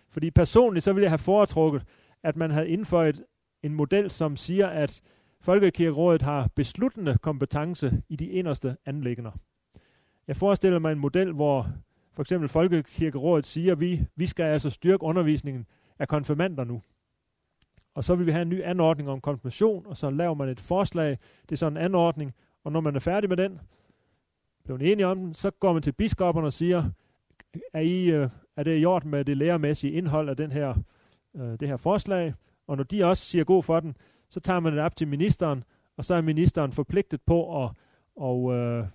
Fordi 0.09 0.31
personligt 0.31 0.83
så 0.83 0.93
ville 0.93 1.03
jeg 1.03 1.11
have 1.11 1.17
foretrukket, 1.17 1.83
at 2.23 2.35
man 2.35 2.51
havde 2.51 2.69
indføjet 2.69 3.23
en 3.63 3.73
model, 3.73 4.11
som 4.11 4.35
siger, 4.35 4.67
at 4.67 5.01
Folkekirkerådet 5.41 6.21
har 6.21 6.49
besluttende 6.55 7.17
kompetence 7.21 8.01
i 8.09 8.15
de 8.15 8.25
inderste 8.25 8.77
anlægner. 8.85 9.31
Jeg 10.27 10.35
forestiller 10.35 10.79
mig 10.79 10.91
en 10.91 10.99
model, 10.99 11.31
hvor 11.31 11.67
for 12.13 12.21
eksempel 12.21 12.49
Folkekirkerådet 12.49 13.45
siger, 13.45 13.71
at 13.71 13.79
vi, 13.79 14.05
vi 14.15 14.25
skal 14.25 14.43
altså 14.43 14.69
styrke 14.69 15.03
undervisningen 15.03 15.65
af 15.99 16.07
konfirmander 16.07 16.63
nu. 16.63 16.81
og 17.95 18.03
så 18.03 18.15
vil 18.15 18.25
vi 18.25 18.31
have 18.31 18.41
en 18.41 18.49
ny 18.49 18.61
anordning 18.63 19.09
om 19.09 19.21
konfirmation, 19.21 19.85
og 19.85 19.97
så 19.97 20.09
laver 20.09 20.33
man 20.33 20.49
et 20.49 20.59
forslag, 20.59 21.17
det 21.41 21.51
er 21.51 21.57
sådan 21.57 21.77
en 21.77 21.83
anordning, 21.83 22.33
og 22.63 22.71
når 22.71 22.81
man 22.81 22.95
er 22.95 22.99
færdig 22.99 23.29
med 23.29 23.37
den, 23.37 23.59
blevet 24.63 24.91
enige 24.91 25.07
om 25.07 25.17
den, 25.17 25.33
så 25.33 25.51
går 25.51 25.73
man 25.73 25.81
til 25.81 25.91
biskopperne 25.91 26.47
og 26.47 26.53
siger, 26.53 26.89
er, 27.73 27.79
I, 27.79 28.11
øh, 28.11 28.29
er 28.57 28.63
det 28.63 28.81
i 28.81 28.85
orden 28.85 29.11
med 29.11 29.25
det 29.25 29.37
læremæssige 29.37 29.93
indhold 29.93 30.29
af 30.29 30.37
den 30.37 30.51
her, 30.51 30.75
øh, 31.35 31.59
det 31.59 31.67
her 31.67 31.77
forslag? 31.77 32.33
Og 32.67 32.77
når 32.77 32.83
de 32.83 33.03
også 33.03 33.25
siger 33.25 33.43
god 33.43 33.63
for 33.63 33.79
den, 33.79 33.97
så 34.29 34.39
tager 34.39 34.59
man 34.59 34.73
det 34.73 34.81
op 34.81 34.95
til 34.95 35.07
ministeren, 35.07 35.63
og 35.97 36.05
så 36.05 36.15
er 36.15 36.21
ministeren 36.21 36.71
forpligtet 36.71 37.21
på 37.21 37.63
at 37.63 37.71
og, 38.15 38.53
øh, 38.53 38.85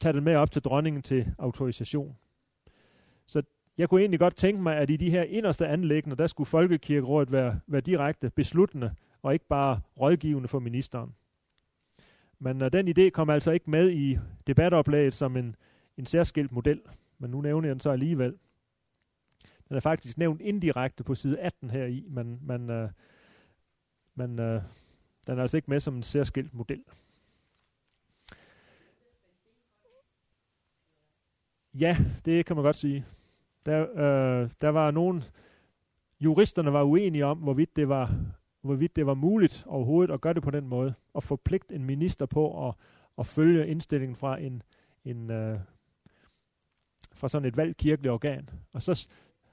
tage 0.00 0.12
det 0.12 0.22
med 0.22 0.36
op 0.36 0.50
til 0.50 0.62
dronningen 0.62 1.02
til 1.02 1.34
autorisation. 1.38 2.16
Så 3.26 3.42
jeg 3.78 3.88
kunne 3.88 4.00
egentlig 4.00 4.20
godt 4.20 4.36
tænke 4.36 4.62
mig, 4.62 4.76
at 4.76 4.90
i 4.90 4.96
de 4.96 5.10
her 5.10 5.22
inderste 5.22 5.66
anlæggende, 5.66 6.16
der 6.16 6.26
skulle 6.26 6.46
Folkekirkerådet 6.46 7.32
være, 7.32 7.60
være 7.66 7.80
direkte 7.80 8.30
besluttende, 8.30 8.94
og 9.22 9.32
ikke 9.32 9.46
bare 9.48 9.80
rådgivende 10.00 10.48
for 10.48 10.58
ministeren. 10.58 11.14
Men 12.38 12.62
uh, 12.62 12.68
den 12.72 12.88
idé 12.88 13.10
kom 13.10 13.30
altså 13.30 13.50
ikke 13.50 13.70
med 13.70 13.90
i 13.90 14.18
debatoplæget 14.46 15.14
som 15.14 15.36
en, 15.36 15.56
en 15.96 16.06
særskilt 16.06 16.52
model, 16.52 16.80
men 17.18 17.30
nu 17.30 17.40
nævner 17.40 17.68
jeg 17.68 17.74
den 17.74 17.80
så 17.80 17.90
alligevel. 17.90 18.38
Den 19.68 19.76
er 19.76 19.80
faktisk 19.80 20.18
nævnt 20.18 20.40
indirekte 20.40 21.04
på 21.04 21.14
side 21.14 21.40
18 21.40 21.70
her 21.70 21.84
i, 21.84 22.04
men, 22.08 22.38
men, 22.42 22.70
uh, 22.70 22.90
men 24.14 24.30
uh, 24.30 24.62
den 25.26 25.38
er 25.38 25.42
altså 25.42 25.56
ikke 25.56 25.70
med 25.70 25.80
som 25.80 25.96
en 25.96 26.02
særskilt 26.02 26.54
model. 26.54 26.84
Ja, 31.80 31.96
det 32.24 32.46
kan 32.46 32.56
man 32.56 32.64
godt 32.64 32.76
sige. 32.76 33.04
Der, 33.66 33.80
øh, 33.90 34.50
der 34.60 34.68
var 34.68 34.90
nogen, 34.90 35.22
juristerne 36.20 36.72
var 36.72 36.82
uenige 36.82 37.26
om, 37.26 37.38
hvorvidt 37.38 37.76
det 37.76 37.88
var, 37.88 38.14
hvorvidt 38.66 38.96
det 38.96 39.06
var 39.06 39.14
muligt 39.14 39.64
overhovedet 39.66 40.14
at 40.14 40.20
gøre 40.20 40.34
det 40.34 40.42
på 40.42 40.50
den 40.50 40.68
måde, 40.68 40.94
og 41.14 41.22
forpligte 41.22 41.74
en 41.74 41.84
minister 41.84 42.26
på 42.26 42.68
at, 42.68 42.74
at 43.18 43.26
følge 43.26 43.66
indstillingen 43.66 44.16
fra 44.16 44.40
en, 44.40 44.62
en 45.04 45.30
øh, 45.30 45.58
fra 47.14 47.28
sådan 47.28 47.48
et 47.48 47.56
valgt 47.56 47.76
kirkeligt 47.76 48.12
organ. 48.12 48.48
Og, 48.72 48.82
så, 48.82 49.08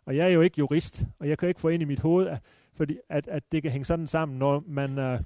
og 0.05 0.17
jeg 0.17 0.25
er 0.25 0.33
jo 0.33 0.41
ikke 0.41 0.59
jurist, 0.59 1.05
og 1.19 1.29
jeg 1.29 1.37
kan 1.37 1.47
ikke 1.47 1.61
få 1.61 1.67
ind 1.67 1.81
i 1.81 1.85
mit 1.85 1.99
hoved, 1.99 2.27
at, 2.27 2.41
fordi, 2.73 2.97
at, 3.09 3.27
at 3.27 3.51
det 3.51 3.61
kan 3.61 3.71
hænge 3.71 3.85
sådan 3.85 4.07
sammen, 4.07 4.39
når 4.39 4.63
man 4.67 4.97
øh, 4.97 5.19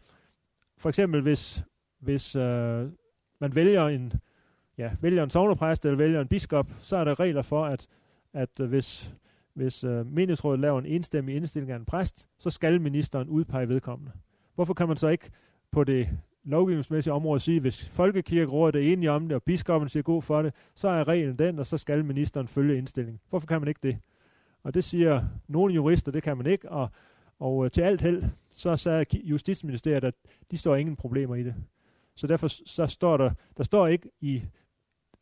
for 0.78 0.90
eksempel 0.90 1.22
hvis, 1.22 1.64
hvis 2.00 2.36
øh, 2.36 2.90
man 3.40 3.56
vælger 3.56 3.88
en, 3.88 4.14
ja, 4.78 4.92
vælger 5.02 5.24
en 5.24 5.30
sovnepræst 5.30 5.86
eller 5.86 5.98
vælger 5.98 6.22
en 6.22 6.28
biskop, 6.28 6.68
så 6.80 6.98
er 6.98 7.04
der 7.04 7.20
regler 7.20 7.42
for, 7.42 7.66
at, 7.66 7.88
at 8.34 8.50
hvis, 8.58 9.16
hvis 9.58 9.84
øh, 9.84 10.06
menighedsrådet 10.06 10.60
laver 10.60 10.80
en 10.80 10.86
enstemmig 10.86 11.36
indstilling 11.36 11.72
af 11.72 11.76
en 11.76 11.86
præst, 11.86 12.30
så 12.38 12.50
skal 12.50 12.82
ministeren 12.82 13.30
udpege 13.30 13.70
vedkommende. 13.70 14.12
Hvorfor 14.56 14.74
kan 14.74 14.88
man 14.88 14.98
så 14.98 15.08
ikke 15.08 15.32
på 15.72 15.84
det 15.84 16.10
lovgivningsmæssige 16.44 17.14
område 17.14 17.40
sige, 17.40 17.60
hvis 17.60 17.90
Folkekirkerådet 17.90 18.76
er 18.76 18.94
enige 18.94 19.12
om 19.12 19.28
det, 19.28 19.36
og 19.36 19.44
biskoppen 19.44 19.90
siger 19.90 20.04
god 20.04 20.22
for 20.22 20.42
det, 20.42 20.54
så 20.76 20.88
er 20.88 21.08
reglen 21.08 21.40
den, 21.40 21.60
og 21.60 21.66
så 21.66 21.78
skal 21.78 22.06
ministeren 22.06 22.48
følge 22.48 22.78
indstillingen. 22.78 23.20
Hvorfor 23.30 23.48
kan 23.48 23.62
man 23.62 23.68
ikke 23.68 23.80
det? 23.84 23.98
Og 24.64 24.74
det 24.74 24.84
siger 24.84 25.24
nogle 25.48 25.74
jurister, 25.74 26.12
det 26.12 26.24
kan 26.24 26.38
man 26.38 26.46
ikke, 26.46 26.70
og, 26.70 26.90
og 27.40 27.66
øh, 27.66 27.72
til 27.72 27.82
alt 27.82 28.02
held, 28.02 28.24
så 28.52 28.76
sagde 28.76 29.06
Justitsministeriet, 29.14 30.04
at 30.04 30.16
de 30.52 30.58
står 30.58 30.76
ingen 30.76 30.96
problemer 30.96 31.36
i 31.36 31.44
det. 31.44 31.56
Så 32.16 32.28
derfor 32.28 32.48
så 32.48 32.88
står 32.88 33.18
der, 33.18 33.32
der 33.58 33.64
står 33.64 33.88
ikke 33.88 34.10
i 34.22 34.44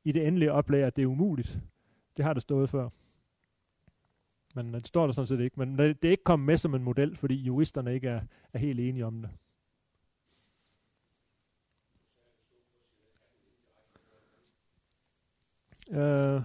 i 0.04 0.12
det 0.12 0.27
endelige 0.27 0.51
oplag, 0.51 0.84
at 0.84 0.96
det 0.96 1.01
er 1.01 1.08
umuligt. 1.08 1.60
Det 2.18 2.25
har 2.25 2.34
der 2.34 2.39
stået 2.39 2.70
før. 2.70 2.89
Men 4.56 4.74
det 4.74 4.88
står 4.88 5.06
der 5.06 5.14
sådan 5.14 5.28
set 5.28 5.40
ikke. 5.40 5.60
Men 5.60 5.78
det 5.78 6.06
er 6.06 6.10
ikke 6.10 6.24
kommet 6.24 6.46
med 6.46 6.58
som 6.58 6.76
en 6.76 6.84
model, 6.84 7.16
fordi 7.16 7.36
juristerne 7.36 7.94
ikke 7.94 8.08
er, 8.08 8.22
er 8.54 8.60
helt 8.60 8.80
enige 8.80 9.06
om 9.06 9.22
det. 9.22 9.30
Uh, 15.90 16.44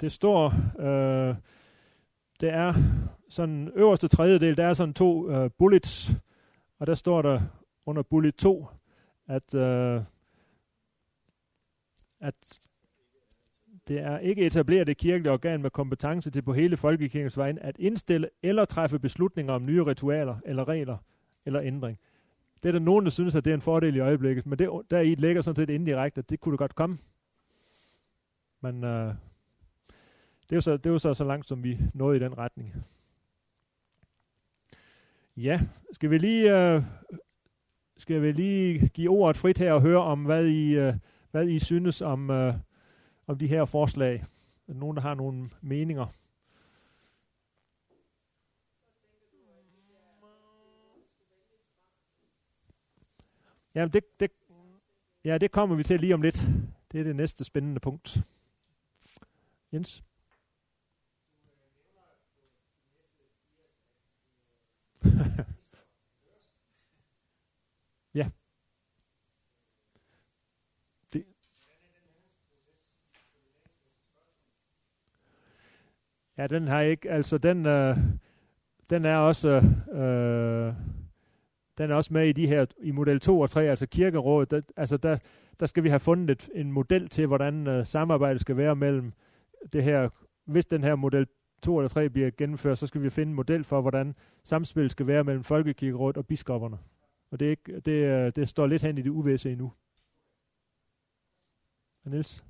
det 0.00 0.12
står, 0.12 0.46
uh, 0.78 1.36
det 2.40 2.50
er 2.50 2.74
sådan 3.28 3.72
øverste 3.74 4.08
tredjedel, 4.08 4.56
der 4.56 4.64
er 4.64 4.72
sådan 4.72 4.94
to 4.94 5.44
uh, 5.44 5.50
bullets, 5.58 6.12
og 6.78 6.86
der 6.86 6.94
står 6.94 7.22
der 7.22 7.40
under 7.86 8.02
bullet 8.02 8.34
2, 8.34 8.66
at 9.26 9.54
uh, 9.54 10.04
at 12.20 12.60
det 13.92 14.00
er 14.00 14.18
ikke 14.18 14.46
etableret 14.46 14.88
et 14.88 14.96
kirkeligt 14.96 15.32
organ 15.32 15.62
med 15.62 15.70
kompetence 15.70 16.30
til 16.30 16.42
på 16.42 16.52
hele 16.52 16.76
folkekirkens 16.76 17.38
vegne 17.38 17.62
at 17.62 17.76
indstille 17.78 18.28
eller 18.42 18.64
træffe 18.64 18.98
beslutninger 18.98 19.52
om 19.52 19.64
nye 19.66 19.82
ritualer 19.82 20.36
eller 20.44 20.68
regler 20.68 20.96
eller 21.46 21.60
ændring. 21.62 21.98
Det 22.62 22.68
er 22.68 22.72
der 22.72 22.78
nogen, 22.78 23.04
der 23.04 23.10
synes, 23.10 23.34
at 23.34 23.44
det 23.44 23.50
er 23.50 23.54
en 23.54 23.60
fordel 23.60 23.96
i 23.96 23.98
øjeblikket, 23.98 24.46
men 24.46 24.58
det, 24.58 24.70
der 24.90 25.00
i 25.00 25.14
ligger 25.14 25.42
sådan 25.42 25.56
set 25.56 25.70
indirekte, 25.70 26.18
at 26.18 26.30
det 26.30 26.40
kunne 26.40 26.52
det 26.52 26.58
godt 26.58 26.74
komme. 26.74 26.98
Men 28.60 28.84
øh, 28.84 29.14
det, 30.42 30.52
er 30.52 30.56
jo 30.56 30.60
så, 30.60 30.76
det 30.76 30.86
er 30.86 30.90
jo 30.90 30.98
så, 30.98 31.14
så 31.14 31.24
langt, 31.24 31.48
som 31.48 31.64
vi 31.64 31.78
nåede 31.94 32.16
i 32.16 32.20
den 32.20 32.38
retning. 32.38 32.74
Ja, 35.36 35.60
skal 35.92 36.10
vi 36.10 36.18
lige, 36.18 36.58
øh, 36.58 36.82
skal 37.96 38.22
vi 38.22 38.32
lige 38.32 38.88
give 38.88 39.10
ordet 39.10 39.36
frit 39.36 39.58
her 39.58 39.72
og 39.72 39.82
høre 39.82 40.02
om, 40.02 40.24
hvad 40.24 40.46
I... 40.46 40.76
Øh, 40.76 40.94
hvad 41.32 41.48
I 41.48 41.58
synes 41.58 42.00
om, 42.00 42.30
øh, 42.30 42.54
om 43.26 43.38
de 43.38 43.46
her 43.46 43.64
forslag. 43.64 44.24
Er 44.68 44.74
nogen, 44.74 44.96
der 44.96 45.02
har 45.02 45.14
nogle 45.14 45.50
meninger? 45.60 46.06
Ja, 53.74 53.86
det, 53.86 54.20
det, 54.20 54.30
ja, 55.24 55.38
det 55.38 55.50
kommer 55.50 55.76
vi 55.76 55.82
til 55.82 56.00
lige 56.00 56.14
om 56.14 56.22
lidt. 56.22 56.46
Det 56.92 57.00
er 57.00 57.04
det 57.04 57.16
næste 57.16 57.44
spændende 57.44 57.80
punkt. 57.80 58.18
Jens? 59.72 60.04
ja. 68.14 68.30
Ja, 76.38 76.46
den 76.46 76.68
har 76.68 76.80
ikke, 76.80 77.10
altså 77.10 77.38
den, 77.38 77.66
øh, 77.66 77.96
den 78.90 79.04
er 79.04 79.16
også, 79.16 79.48
øh, 79.92 80.74
den 81.78 81.90
er 81.90 81.94
også 81.94 82.12
med 82.12 82.28
i 82.28 82.32
de 82.32 82.46
her, 82.46 82.66
i 82.82 82.90
model 82.90 83.20
2 83.20 83.40
og 83.40 83.50
3, 83.50 83.68
altså 83.68 83.86
kirkerådet, 83.86 84.50
der, 84.50 84.60
altså 84.76 84.96
der, 84.96 85.18
der 85.60 85.66
skal 85.66 85.84
vi 85.84 85.88
have 85.88 86.00
fundet 86.00 86.30
et, 86.30 86.50
en 86.54 86.72
model 86.72 87.08
til, 87.08 87.26
hvordan 87.26 87.66
øh, 87.66 87.86
samarbejdet 87.86 88.40
skal 88.40 88.56
være 88.56 88.76
mellem 88.76 89.12
det 89.72 89.84
her, 89.84 90.08
hvis 90.44 90.66
den 90.66 90.82
her 90.84 90.94
model 90.94 91.26
2 91.62 91.78
eller 91.78 91.88
3 91.88 92.10
bliver 92.10 92.30
gennemført, 92.30 92.78
så 92.78 92.86
skal 92.86 93.02
vi 93.02 93.10
finde 93.10 93.30
en 93.30 93.36
model 93.36 93.64
for, 93.64 93.80
hvordan 93.80 94.14
samspillet 94.44 94.92
skal 94.92 95.06
være 95.06 95.24
mellem 95.24 95.44
Folkekirkerådet 95.44 96.16
og 96.16 96.26
biskopperne. 96.26 96.78
Og 97.30 97.40
det, 97.40 97.46
er 97.46 97.50
ikke, 97.50 97.80
det, 97.80 97.92
øh, 97.92 98.32
det 98.36 98.48
står 98.48 98.66
lidt 98.66 98.82
hen 98.82 98.98
i 98.98 99.02
det 99.02 99.10
uvæse 99.10 99.52
endnu. 99.52 99.72
Niels? 102.06 102.44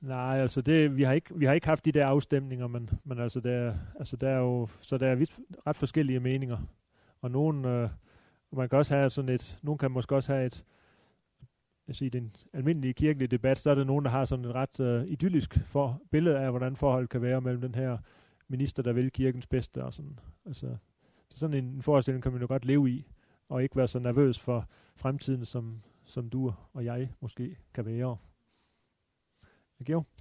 Nej, 0.00 0.38
altså 0.38 0.60
det, 0.60 0.96
vi 0.96 1.02
har 1.02 1.12
ikke, 1.12 1.38
vi 1.38 1.44
har 1.44 1.52
ikke 1.52 1.66
haft 1.66 1.84
de 1.84 1.92
der 1.92 2.06
afstemninger, 2.06 2.66
men, 2.66 2.90
men 3.04 3.18
altså 3.18 3.40
der, 3.40 3.74
altså 3.98 4.16
der 4.16 4.28
er 4.28 4.38
jo, 4.38 4.68
så 4.80 4.98
der 4.98 5.06
er 5.06 5.14
vidt, 5.14 5.40
ret 5.66 5.76
forskellige 5.76 6.20
meninger. 6.20 6.58
Og 7.20 7.30
nogen, 7.30 7.64
øh, 7.64 7.90
man 8.52 8.68
kan 8.68 8.78
også 8.78 8.96
have 8.96 9.10
sådan 9.10 9.28
et, 9.28 9.58
nogen 9.62 9.78
kan 9.78 9.90
måske 9.90 10.14
også 10.14 10.32
have 10.32 10.46
et, 10.46 10.64
jeg 11.88 11.96
siger, 11.96 12.10
den 12.10 12.36
almindelige 12.52 12.92
kirkelige 12.92 13.28
debat, 13.28 13.58
så 13.58 13.70
er 13.70 13.74
der 13.74 13.84
nogen, 13.84 14.04
der 14.04 14.10
har 14.10 14.24
sådan 14.24 14.44
et 14.44 14.54
ret 14.54 14.80
øh, 14.80 15.06
idyllisk 15.06 15.58
for, 15.66 16.00
billede 16.10 16.38
af, 16.38 16.50
hvordan 16.50 16.76
forholdet 16.76 17.10
kan 17.10 17.22
være 17.22 17.40
mellem 17.40 17.60
den 17.60 17.74
her 17.74 17.98
minister, 18.48 18.82
der 18.82 18.92
vil 18.92 19.12
kirkens 19.12 19.46
bedste 19.46 19.84
og 19.84 19.94
sådan. 19.94 20.18
Altså, 20.46 20.76
så 21.28 21.38
sådan 21.38 21.56
en, 21.56 21.64
en 21.64 21.82
forestilling 21.82 22.22
kan 22.22 22.32
man 22.32 22.40
jo 22.40 22.46
godt 22.46 22.64
leve 22.64 22.90
i, 22.90 23.06
og 23.48 23.62
ikke 23.62 23.76
være 23.76 23.88
så 23.88 23.98
nervøs 23.98 24.38
for 24.38 24.68
fremtiden, 24.96 25.44
som, 25.44 25.82
som 26.04 26.30
du 26.30 26.54
og 26.72 26.84
jeg 26.84 27.12
måske 27.20 27.56
kan 27.74 27.86
være. 27.86 28.16
Thank 29.78 29.88
you. 29.90 30.17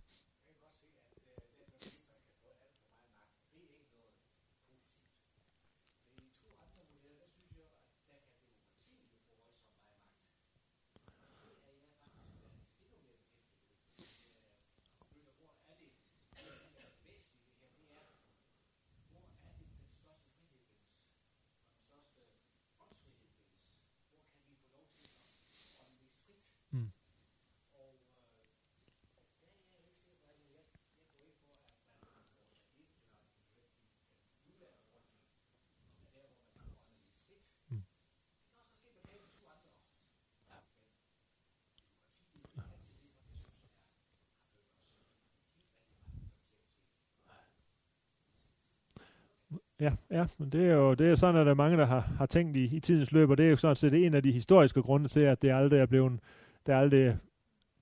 Ja, 49.80 49.92
ja, 50.12 50.26
men 50.38 50.50
det 50.50 50.70
er 50.70 50.74
jo 50.74 50.94
det 50.94 51.08
er 51.08 51.16
sådan, 51.16 51.42
at 51.42 51.46
der 51.46 51.52
er 51.52 51.56
mange, 51.56 51.78
der 51.78 51.86
har, 51.86 52.00
har 52.00 52.26
tænkt 52.26 52.58
i, 52.58 52.76
i 52.76 52.80
tidens 52.80 53.12
løb, 53.12 53.30
og 53.30 53.38
det 53.38 53.46
er 53.46 53.50
jo 53.50 53.56
sådan 53.56 53.76
set 53.76 53.94
en 54.06 54.14
af 54.14 54.24
de 54.24 54.32
historiske 54.32 54.82
grunde 54.82 55.08
til, 55.08 55.20
at 55.20 55.42
det 55.42 55.52
aldrig 55.52 55.80
er 55.80 55.86
blevet, 55.86 56.20
det 56.66 56.74
er 56.74 56.80
aldrig, 56.80 57.18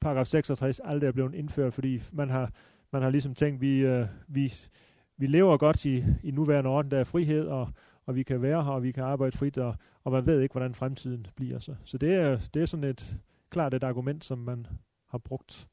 paragraf 0.02 0.26
66 0.26 0.80
aldrig 0.84 1.08
er 1.08 1.12
blevet 1.12 1.36
indført, 1.36 1.74
fordi 1.74 2.02
man 2.12 2.30
har, 2.30 2.52
man 2.92 3.02
har 3.02 3.10
ligesom 3.10 3.36
tænkt, 3.36 3.62
vi, 3.62 3.80
øh, 3.80 4.08
vi, 4.28 4.54
vi 5.18 5.28
lever 5.28 5.58
godt 5.58 5.86
i, 5.86 6.04
i 6.24 6.32
nuværende 6.32 6.70
orden, 6.70 6.92
der 6.92 7.00
er 7.00 7.04
frihed, 7.04 7.48
og, 7.48 7.70
og 8.06 8.16
vi 8.16 8.24
kan 8.24 8.42
være 8.42 8.64
her, 8.64 8.72
og 8.72 8.84
vi 8.84 8.92
kan 8.92 9.04
arbejde 9.04 9.38
frit, 9.38 9.58
og, 9.58 9.76
og 10.04 10.12
man 10.12 10.26
ved 10.26 10.42
ikke, 10.42 10.54
hvordan 10.54 10.74
fremtiden 10.74 11.28
bliver. 11.36 11.60
Så, 11.60 11.76
så 11.84 11.98
det, 11.98 12.14
er, 12.14 12.38
det 12.54 12.62
er 12.62 12.66
sådan 12.66 12.84
et 12.84 13.20
klart 13.50 13.74
et 13.74 13.84
argument, 13.84 14.24
som 14.24 14.38
man 14.38 14.68
har 15.10 15.18
brugt. 15.18 15.68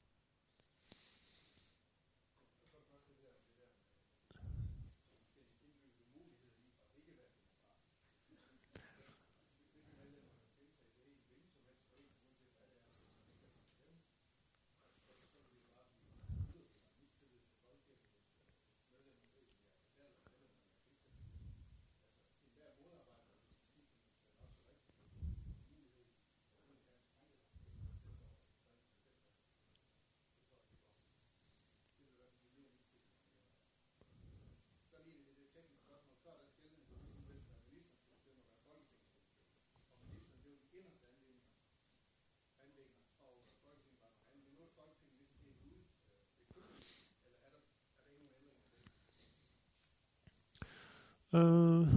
Øh, 51.35 51.89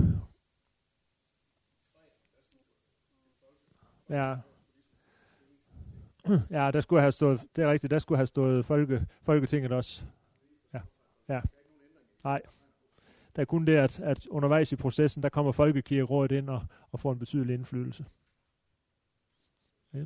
ja. 4.09 4.35
Ja, 6.49 6.71
der 6.71 6.81
skulle 6.81 7.01
have 7.01 7.11
stået, 7.11 7.45
det 7.55 7.63
er 7.63 7.71
rigtigt, 7.71 7.91
der 7.91 7.99
skulle 7.99 8.17
have 8.17 8.27
stået 8.27 8.65
folke, 8.65 9.07
Folketinget 9.21 9.71
også. 9.71 10.05
Ja, 10.73 10.81
ja. 11.29 11.41
Nej. 12.23 12.41
Der 13.35 13.41
er 13.41 13.45
kun 13.45 13.65
det, 13.65 13.75
at, 13.75 13.99
at 13.99 14.27
undervejs 14.27 14.71
i 14.71 14.75
processen, 14.75 15.23
der 15.23 15.29
kommer 15.29 15.51
Folkekirkerådet 15.51 16.31
ind 16.31 16.49
og, 16.49 16.65
og 16.91 16.99
får 16.99 17.11
en 17.11 17.19
betydelig 17.19 17.53
indflydelse. 17.53 18.05
Ja. 19.93 20.05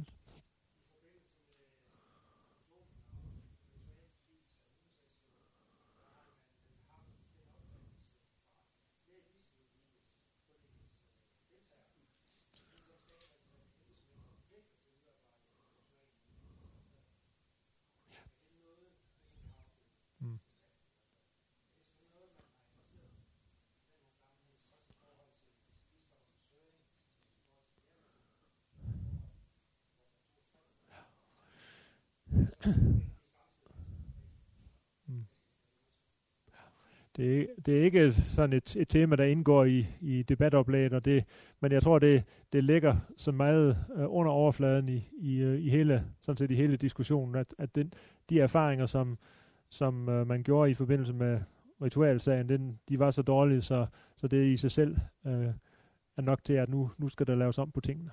Det, 37.19 37.47
det 37.65 37.79
er 37.79 37.83
ikke 37.83 38.13
sådan 38.13 38.53
et, 38.53 38.75
et 38.75 38.89
tema, 38.89 39.15
der 39.15 39.23
indgår 39.23 39.65
i, 39.65 39.87
i 40.01 40.23
debatoplæget, 40.23 40.93
og 40.93 41.05
det, 41.05 41.25
men 41.59 41.71
jeg 41.71 41.83
tror, 41.83 41.99
det, 41.99 42.23
det 42.53 42.63
ligger 42.63 42.97
så 43.17 43.31
meget 43.31 43.85
uh, 43.95 44.15
under 44.15 44.31
overfladen 44.31 44.89
i, 44.89 45.09
i, 45.17 45.45
uh, 45.45 45.53
i, 45.53 45.69
hele, 45.69 46.05
sådan 46.21 46.37
set 46.37 46.51
i 46.51 46.55
hele 46.55 46.77
diskussionen, 46.77 47.35
at, 47.35 47.55
at 47.57 47.75
den, 47.75 47.93
de 48.29 48.39
erfaringer, 48.39 48.85
som, 48.85 49.17
som 49.69 50.07
uh, 50.07 50.27
man 50.27 50.43
gjorde 50.43 50.71
i 50.71 50.73
forbindelse 50.73 51.13
med 51.13 51.39
ritualsagen, 51.81 52.49
den, 52.49 52.79
de 52.89 52.99
var 52.99 53.11
så 53.11 53.21
dårlige, 53.21 53.61
så, 53.61 53.85
så 54.15 54.27
det 54.27 54.45
i 54.45 54.57
sig 54.57 54.71
selv 54.71 54.97
uh, 55.23 55.31
er 56.17 56.21
nok 56.21 56.43
til, 56.43 56.53
at 56.53 56.69
nu, 56.69 56.91
nu 56.97 57.09
skal 57.09 57.27
der 57.27 57.35
laves 57.35 57.57
om 57.57 57.71
på 57.71 57.81
tingene. 57.81 58.11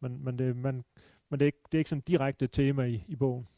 Men, 0.00 0.24
men, 0.24 0.38
det, 0.38 0.56
man, 0.56 0.84
men 1.28 1.40
det, 1.40 1.44
er 1.44 1.46
ikke, 1.46 1.62
det 1.72 1.74
er 1.74 1.80
ikke 1.80 1.90
sådan 1.90 2.02
direkte 2.06 2.46
tema 2.46 2.84
i, 2.84 3.04
i 3.08 3.16
bogen. 3.16 3.48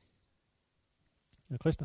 Ja, 1.51 1.57
Christa? 1.57 1.85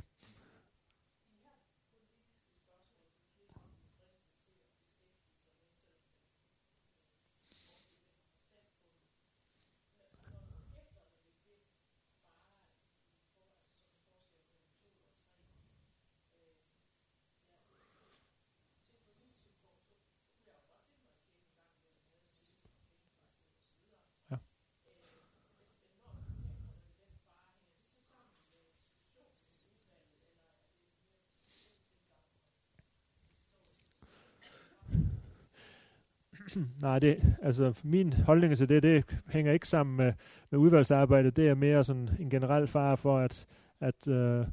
Nej, 36.81 36.99
det, 36.99 37.38
altså 37.41 37.81
min 37.83 38.13
holdning 38.13 38.57
til 38.57 38.69
det, 38.69 38.83
det 38.83 39.21
hænger 39.29 39.51
ikke 39.51 39.67
sammen 39.67 39.97
med, 39.97 40.13
med 40.51 40.59
udvalgsarbejdet. 40.59 41.38
Det 41.38 41.47
er 41.47 41.55
mere 41.55 41.83
sådan 41.83 42.09
en 42.19 42.29
generel 42.29 42.67
fare 42.67 42.97
for, 42.97 43.19
at, 43.19 43.47
at, 43.79 44.07
øh, 44.07 44.45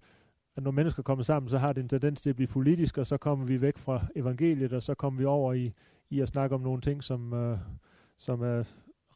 at 0.56 0.62
når 0.62 0.70
mennesker 0.70 1.02
kommer 1.02 1.24
sammen, 1.24 1.50
så 1.50 1.58
har 1.58 1.72
det 1.72 1.82
en 1.82 1.88
tendens 1.88 2.20
til 2.20 2.30
at 2.30 2.36
blive 2.36 2.48
politisk, 2.48 2.98
og 2.98 3.06
så 3.06 3.16
kommer 3.16 3.46
vi 3.46 3.60
væk 3.60 3.78
fra 3.78 4.06
evangeliet, 4.16 4.72
og 4.72 4.82
så 4.82 4.94
kommer 4.94 5.18
vi 5.18 5.24
over 5.24 5.52
i, 5.52 5.72
i 6.10 6.20
at 6.20 6.28
snakke 6.28 6.54
om 6.54 6.60
nogle 6.60 6.80
ting, 6.80 7.04
som, 7.04 7.32
øh, 7.32 7.58
som 8.16 8.42
er 8.42 8.64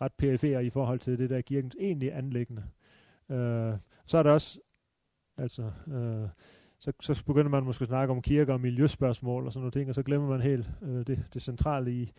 ret 0.00 0.12
perifere 0.18 0.64
i 0.64 0.70
forhold 0.70 0.98
til 0.98 1.18
det 1.18 1.30
der 1.30 1.40
kirkens 1.40 1.76
egentlige 1.80 2.12
anlæggende. 2.12 2.62
Øh, 3.30 3.74
så 4.06 4.18
er 4.18 4.22
der 4.22 4.30
også, 4.30 4.60
altså, 5.36 5.62
øh, 5.88 6.28
så, 6.78 6.92
så 7.00 7.24
begynder 7.24 7.50
man 7.50 7.64
måske 7.64 7.82
at 7.82 7.88
snakke 7.88 8.12
om 8.12 8.22
kirker 8.22 8.52
og 8.52 8.60
miljøspørgsmål 8.60 9.46
og 9.46 9.52
sådan 9.52 9.62
nogle 9.62 9.72
ting, 9.72 9.88
og 9.88 9.94
så 9.94 10.02
glemmer 10.02 10.28
man 10.28 10.40
helt 10.40 10.70
øh, 10.82 11.06
det, 11.06 11.28
det 11.34 11.42
centrale 11.42 11.92
i, 11.92 12.12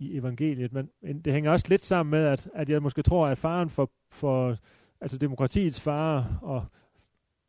i 0.00 0.16
evangeliet. 0.16 0.72
Men, 0.72 0.90
det 1.24 1.32
hænger 1.32 1.50
også 1.50 1.66
lidt 1.68 1.84
sammen 1.84 2.10
med, 2.10 2.24
at, 2.24 2.48
at 2.54 2.70
jeg 2.70 2.82
måske 2.82 3.02
tror, 3.02 3.26
at 3.26 3.38
faren 3.38 3.70
for, 3.70 3.90
for 4.12 4.56
altså 5.00 5.18
demokratiets 5.18 5.80
fare 5.80 6.38
og, 6.42 6.64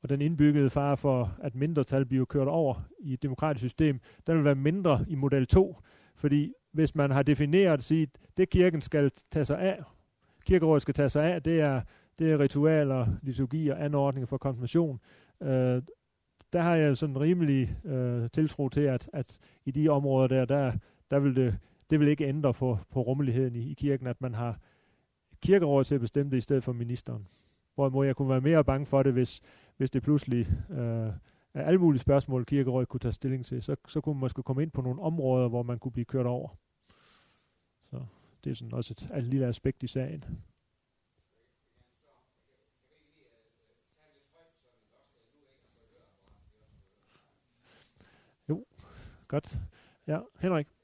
og 0.04 0.10
den 0.10 0.22
indbyggede 0.22 0.70
fare 0.70 0.98
for, 0.98 1.38
at 1.42 1.56
mindretal 1.56 2.06
bliver 2.06 2.26
kørt 2.26 2.48
over 2.48 2.82
i 3.00 3.14
et 3.14 3.24
demokratisk 3.24 3.62
system, 3.62 4.00
den 4.28 4.38
vil 4.38 4.46
være 4.46 4.56
mindre 4.56 5.06
i 5.08 5.16
model 5.16 5.48
2, 5.48 5.78
fordi 6.16 6.54
hvis 6.74 6.96
man 6.96 7.12
har 7.12 7.24
defineret 7.24 7.74
at 7.74 7.84
sige, 7.84 8.08
det 8.38 8.50
kirken 8.50 8.82
skal 8.82 9.12
tage 9.32 9.46
sig 9.46 9.60
af, 9.60 9.80
kirkerådet 10.46 10.82
skal 10.82 10.94
tage 10.94 11.10
sig 11.10 11.34
af, 11.34 11.44
det 11.44 11.60
er, 11.62 11.82
det 12.20 12.32
er 12.32 12.40
ritualer, 12.40 13.08
liturgi 13.22 13.68
og 13.68 13.84
anordninger 13.84 14.28
for 14.28 14.38
konfirmation, 14.38 15.00
øh, 15.42 15.82
der 16.54 16.62
har 16.62 16.76
jeg 16.76 16.98
sådan 16.98 17.20
rimelig 17.20 17.86
øh, 17.86 18.30
tiltro 18.30 18.70
til, 18.70 18.82
at, 18.82 19.10
at 19.14 19.40
i 19.66 19.72
de 19.72 19.90
områder 19.90 20.28
der, 20.28 20.46
der, 20.46 20.72
der 21.12 21.20
vil 21.20 21.36
det 21.36 21.58
det 21.92 22.00
vil 22.00 22.08
ikke 22.08 22.28
ændre 22.28 22.54
på, 22.54 22.80
på 22.90 23.02
rummeligheden 23.02 23.56
i, 23.56 23.72
i 23.72 23.74
kirken, 23.74 24.08
at 24.08 24.22
man 24.22 24.34
har 24.34 24.60
kirkerådet 25.42 25.88
til 25.88 25.96
at 25.96 26.02
bestemme 26.02 26.32
det 26.32 26.38
i 26.38 26.42
stedet 26.42 26.64
for 26.64 26.74
ministeren. 26.74 27.28
Hvorimod 27.76 28.06
jeg 28.06 28.16
kunne 28.16 28.30
være 28.30 28.42
mere 28.42 28.64
bange 28.64 28.86
for 28.86 29.04
det, 29.04 29.14
hvis, 29.14 29.42
hvis 29.78 29.92
det 29.92 30.04
pludselig 30.04 30.48
øh, 30.70 31.14
er 31.54 31.64
alle 31.64 31.80
mulige 31.80 32.00
spørgsmål, 32.00 32.46
kirkerådet 32.46 32.90
kunne 32.90 33.00
tage 33.00 33.12
stilling 33.12 33.46
til. 33.46 33.62
Så, 33.62 33.76
så 33.88 34.02
kunne 34.02 34.16
man 34.16 34.20
måske 34.20 34.44
komme 34.44 34.64
ind 34.64 34.72
på 34.72 34.82
nogle 34.82 35.02
områder, 35.02 35.48
hvor 35.48 35.64
man 35.64 35.80
kunne 35.80 35.92
blive 35.92 36.06
kørt 36.06 36.26
over. 36.26 36.50
Så 37.84 38.06
det 38.44 38.50
er 38.50 38.56
sådan 38.56 38.74
også 38.74 38.94
et, 38.94 39.18
et 39.18 39.24
lille 39.24 39.46
aspekt 39.46 39.84
i 39.84 39.88
sagen. 39.88 40.26
Jo, 48.50 48.66
godt. 49.28 49.60
Ja, 50.08 50.20
Henrik. 50.40 50.81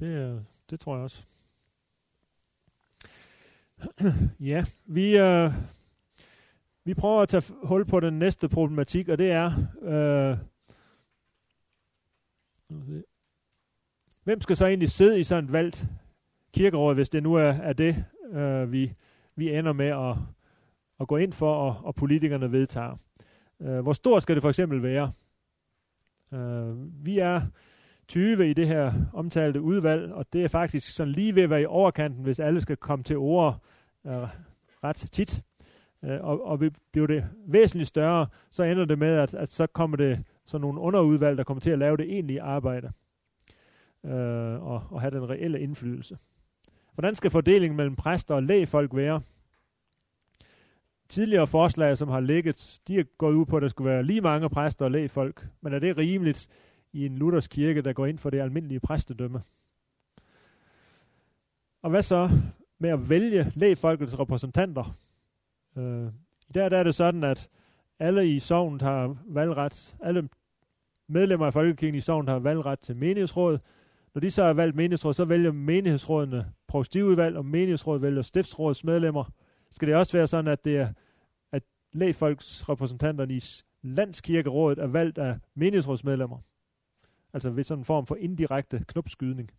Det, 0.00 0.44
det 0.70 0.80
tror 0.80 0.94
jeg 0.94 1.02
også. 1.02 1.26
ja, 4.50 4.64
vi, 4.86 5.18
øh, 5.18 5.52
vi 6.84 6.94
prøver 6.94 7.22
at 7.22 7.28
tage 7.28 7.54
hul 7.62 7.84
på 7.84 8.00
den 8.00 8.18
næste 8.18 8.48
problematik, 8.48 9.08
og 9.08 9.18
det 9.18 9.30
er, 9.30 9.52
øh, 9.82 10.38
hvem 14.24 14.40
skal 14.40 14.56
så 14.56 14.66
egentlig 14.66 14.90
sidde 14.90 15.20
i 15.20 15.24
sådan 15.24 15.44
et 15.44 15.52
valgt 15.52 15.86
kirkeråd, 16.54 16.94
hvis 16.94 17.10
det 17.10 17.22
nu 17.22 17.34
er, 17.34 17.52
er 17.52 17.72
det, 17.72 18.04
øh, 18.32 18.72
vi, 18.72 18.94
vi 19.36 19.56
ender 19.56 19.72
med 19.72 19.86
at, 19.86 20.16
at 21.00 21.08
gå 21.08 21.16
ind 21.16 21.32
for, 21.32 21.54
og, 21.54 21.86
og 21.86 21.94
politikerne 21.94 22.52
vedtager. 22.52 22.96
Øh, 23.60 23.80
hvor 23.80 23.92
stor 23.92 24.20
skal 24.20 24.34
det 24.34 24.42
for 24.42 24.48
eksempel 24.48 24.82
være? 24.82 25.12
Øh, 26.32 27.04
vi 27.04 27.18
er 27.18 27.42
20 28.10 28.50
i 28.50 28.52
det 28.52 28.66
her 28.66 28.92
omtalte 29.12 29.60
udvalg, 29.60 30.12
og 30.12 30.32
det 30.32 30.44
er 30.44 30.48
faktisk 30.48 30.94
sådan 30.94 31.12
lige 31.12 31.34
ved 31.34 31.42
at 31.42 31.50
være 31.50 31.62
i 31.62 31.66
overkanten, 31.66 32.22
hvis 32.22 32.40
alle 32.40 32.60
skal 32.60 32.76
komme 32.76 33.02
til 33.02 33.16
ord 33.16 33.62
øh, 34.06 34.28
ret 34.84 34.96
tit. 34.96 35.42
Øh, 36.04 36.18
og, 36.20 36.46
og 36.46 36.58
bliver 36.92 37.06
det 37.06 37.24
væsentligt 37.46 37.88
større, 37.88 38.26
så 38.50 38.62
ender 38.62 38.84
det 38.84 38.98
med, 38.98 39.16
at, 39.16 39.34
at 39.34 39.52
så 39.52 39.66
kommer 39.66 39.96
det 39.96 40.24
sådan 40.44 40.60
nogle 40.60 40.80
underudvalg, 40.80 41.38
der 41.38 41.44
kommer 41.44 41.60
til 41.60 41.70
at 41.70 41.78
lave 41.78 41.96
det 41.96 42.12
egentlige 42.12 42.42
arbejde 42.42 42.92
øh, 44.04 44.62
og, 44.62 44.82
og 44.90 45.00
have 45.00 45.10
den 45.10 45.30
reelle 45.30 45.60
indflydelse. 45.60 46.18
Hvordan 46.94 47.14
skal 47.14 47.30
fordelingen 47.30 47.76
mellem 47.76 47.96
præster 47.96 48.34
og 48.34 48.42
lægfolk 48.42 48.96
være? 48.96 49.20
Tidligere 51.08 51.46
forslag, 51.46 51.98
som 51.98 52.08
har 52.08 52.20
ligget, 52.20 52.80
de 52.88 52.98
er 52.98 53.04
gået 53.18 53.34
ud 53.34 53.46
på, 53.46 53.56
at 53.56 53.62
der 53.62 53.68
skulle 53.68 53.90
være 53.90 54.02
lige 54.02 54.20
mange 54.20 54.50
præster 54.50 54.84
og 54.84 54.90
lægfolk. 54.90 55.48
Men 55.60 55.72
er 55.72 55.78
det 55.78 55.96
rimeligt 55.96 56.48
i 56.92 57.06
en 57.06 57.18
luthersk 57.18 57.50
kirke, 57.50 57.82
der 57.82 57.92
går 57.92 58.06
ind 58.06 58.18
for 58.18 58.30
det 58.30 58.40
almindelige 58.40 58.80
præstedømme? 58.80 59.42
Og 61.82 61.90
hvad 61.90 62.02
så 62.02 62.30
med 62.78 62.90
at 62.90 63.08
vælge 63.08 63.52
lægfolkets 63.54 64.18
repræsentanter? 64.18 64.96
Øh, 65.78 66.06
I 66.48 66.52
dag 66.52 66.70
der 66.70 66.76
er 66.76 66.82
det 66.82 66.94
sådan, 66.94 67.24
at 67.24 67.50
alle 67.98 68.28
i 68.28 68.38
sovnet 68.38 68.82
har 68.82 69.16
valgret, 69.26 69.96
alle 70.02 70.28
medlemmer 71.08 71.46
af 71.46 71.52
Folkekirken 71.52 71.94
i 71.94 72.00
sovnet 72.00 72.28
har 72.28 72.38
valgret 72.38 72.78
til 72.78 72.96
menighedsråd. 72.96 73.58
Når 74.14 74.20
de 74.20 74.30
så 74.30 74.44
har 74.44 74.52
valgt 74.52 74.76
menighedsråd, 74.76 75.14
så 75.14 75.24
vælger 75.24 75.52
menighedsrådene 75.52 76.52
provstiudvalg, 76.68 77.36
og 77.36 77.44
menighedsrådet 77.44 78.02
vælger 78.02 78.22
stiftsrådets 78.22 78.84
medlemmer. 78.84 79.24
Skal 79.70 79.88
det 79.88 79.96
også 79.96 80.16
være 80.16 80.26
sådan, 80.26 80.48
at 80.48 80.64
det 80.64 80.76
er 80.76 80.92
at 81.52 81.62
lægfolksrepræsentanterne 81.92 83.34
i 83.34 83.42
landskirkerådet 83.82 84.78
er 84.78 84.86
valgt 84.86 85.18
af 85.18 85.38
menighedsrådsmedlemmer? 85.54 86.38
Altså 87.32 87.50
ved 87.50 87.64
sådan 87.64 87.80
en 87.80 87.84
form 87.84 88.06
for 88.06 88.16
indirekte 88.16 88.84
knopskydning. 88.88 89.50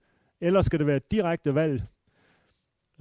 Eller 0.41 0.61
skal 0.61 0.79
det 0.79 0.87
være 0.87 0.97
et 0.97 1.11
direkte 1.11 1.55
valg 1.55 1.83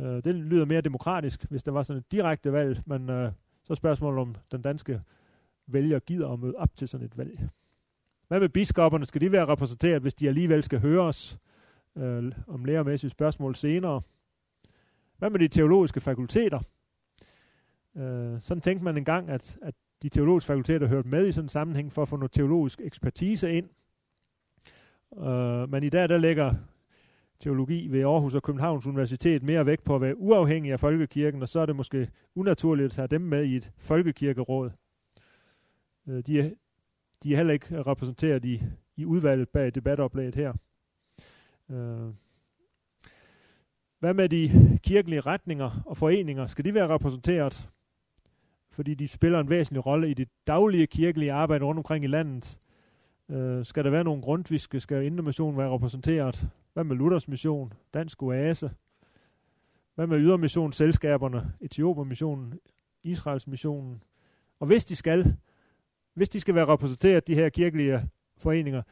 Øh, 0.00 0.24
det 0.24 0.34
lyder 0.34 0.64
mere 0.64 0.80
demokratisk, 0.80 1.46
hvis 1.50 1.62
der 1.62 1.72
var 1.72 1.82
sådan 1.82 1.98
et 1.98 2.12
direkte 2.12 2.52
valg, 2.52 2.82
men 2.86 3.10
øh, 3.10 3.32
så 3.64 3.72
er 3.72 3.74
spørgsmålet 3.74 4.20
om 4.20 4.34
den 4.52 4.62
danske 4.62 5.02
vælger 5.66 5.98
gider 5.98 6.28
at 6.28 6.40
møde 6.40 6.54
op 6.56 6.76
til 6.76 6.88
sådan 6.88 7.06
et 7.06 7.18
valg. 7.18 7.48
Hvad 8.28 8.40
med 8.40 8.48
biskopperne? 8.48 9.06
Skal 9.06 9.20
de 9.20 9.32
være 9.32 9.44
repræsenteret, 9.44 10.02
hvis 10.02 10.14
de 10.14 10.28
alligevel 10.28 10.62
skal 10.62 10.80
høre 10.80 11.02
os 11.02 11.38
øh, 11.96 12.32
om 12.46 12.64
lærermæssige 12.64 13.10
spørgsmål 13.10 13.54
senere? 13.54 14.02
Hvad 15.18 15.30
med 15.30 15.38
de 15.38 15.48
teologiske 15.48 16.00
fakulteter? 16.00 16.60
Øh, 17.96 18.40
sådan 18.40 18.60
tænkte 18.60 18.84
man 18.84 18.96
engang, 18.96 19.28
at, 19.28 19.58
at 19.62 19.74
de 20.02 20.08
teologiske 20.08 20.46
fakulteter 20.46 20.86
hørte 20.86 21.08
med 21.08 21.26
i 21.26 21.32
sådan 21.32 21.44
en 21.44 21.48
sammenhæng 21.48 21.92
for 21.92 22.02
at 22.02 22.08
få 22.08 22.16
noget 22.16 22.32
teologisk 22.32 22.80
ekspertise 22.80 23.52
ind. 23.52 23.68
Øh, 25.18 25.70
men 25.70 25.82
i 25.82 25.88
dag 25.88 26.08
der 26.08 26.18
lægger 26.18 26.54
teologi 27.40 27.88
ved 27.90 28.00
Aarhus 28.00 28.34
og 28.34 28.42
Københavns 28.42 28.86
Universitet 28.86 29.42
mere 29.42 29.66
vægt 29.66 29.84
på 29.84 29.94
at 29.94 30.00
være 30.00 30.18
uafhængig 30.18 30.72
af 30.72 30.80
folkekirken, 30.80 31.42
og 31.42 31.48
så 31.48 31.60
er 31.60 31.66
det 31.66 31.76
måske 31.76 32.10
unaturligt 32.34 32.84
at 32.84 32.92
tage 32.92 33.08
dem 33.08 33.20
med 33.20 33.44
i 33.44 33.56
et 33.56 33.72
folkekirkeråd. 33.78 34.70
Øh, 36.08 36.22
de, 36.26 36.40
er, 36.40 36.50
de 37.22 37.32
er 37.32 37.36
heller 37.36 37.52
ikke 37.52 37.82
repræsenteret 37.82 38.44
i, 38.44 38.62
i 38.96 39.04
udvalget 39.04 39.48
bag 39.48 39.74
debatoplæget 39.74 40.34
her. 40.34 40.52
Øh, 41.70 42.12
hvad 43.98 44.14
med 44.14 44.28
de 44.28 44.78
kirkelige 44.82 45.20
retninger 45.20 45.82
og 45.86 45.96
foreninger? 45.96 46.46
Skal 46.46 46.64
de 46.64 46.74
være 46.74 46.88
repræsenteret? 46.88 47.70
Fordi 48.70 48.94
de 48.94 49.08
spiller 49.08 49.40
en 49.40 49.50
væsentlig 49.50 49.86
rolle 49.86 50.10
i 50.10 50.14
det 50.14 50.28
daglige 50.46 50.86
kirkelige 50.86 51.32
arbejde 51.32 51.64
rundt 51.64 51.78
omkring 51.78 52.04
i 52.04 52.08
landet. 52.08 52.58
Øh, 53.30 53.64
skal 53.64 53.84
der 53.84 53.90
være 53.90 54.04
nogle 54.04 54.22
grundviske? 54.22 54.80
Skal 54.80 55.04
Indre 55.04 55.56
være 55.56 55.74
repræsenteret? 55.74 56.48
Hvad 56.72 56.84
med 56.84 56.96
Luthers 56.96 57.28
mission? 57.28 57.72
Dansk 57.94 58.22
Oase? 58.22 58.70
Hvad 59.94 60.06
med 60.06 60.18
ydermissionsselskaberne? 60.18 61.52
Etiopermissionen? 61.60 62.58
Israels 63.02 63.46
missionen? 63.46 64.02
Og 64.60 64.66
hvis 64.66 64.84
de 64.84 64.96
skal, 64.96 65.36
hvis 66.14 66.28
de 66.28 66.40
skal 66.40 66.54
være 66.54 66.64
repræsenteret, 66.64 67.28
de 67.28 67.34
her 67.34 67.48
kirkelige 67.48 68.08
foreninger, 68.38 68.82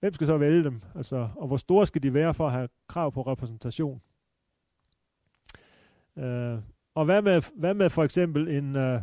hvem 0.00 0.12
skal 0.12 0.26
så 0.26 0.38
vælge 0.38 0.64
dem? 0.64 0.82
Altså, 0.94 1.28
og 1.36 1.46
hvor 1.46 1.56
store 1.56 1.86
skal 1.86 2.02
de 2.02 2.14
være 2.14 2.34
for 2.34 2.46
at 2.46 2.52
have 2.52 2.68
krav 2.88 3.12
på 3.12 3.22
repræsentation? 3.22 4.02
Øh, 6.18 6.58
og 6.94 7.04
hvad 7.04 7.22
med, 7.22 7.42
hvad 7.56 7.74
med 7.74 7.90
for 7.90 8.04
eksempel 8.04 8.48
en, 8.48 8.76
øh, 8.76 9.00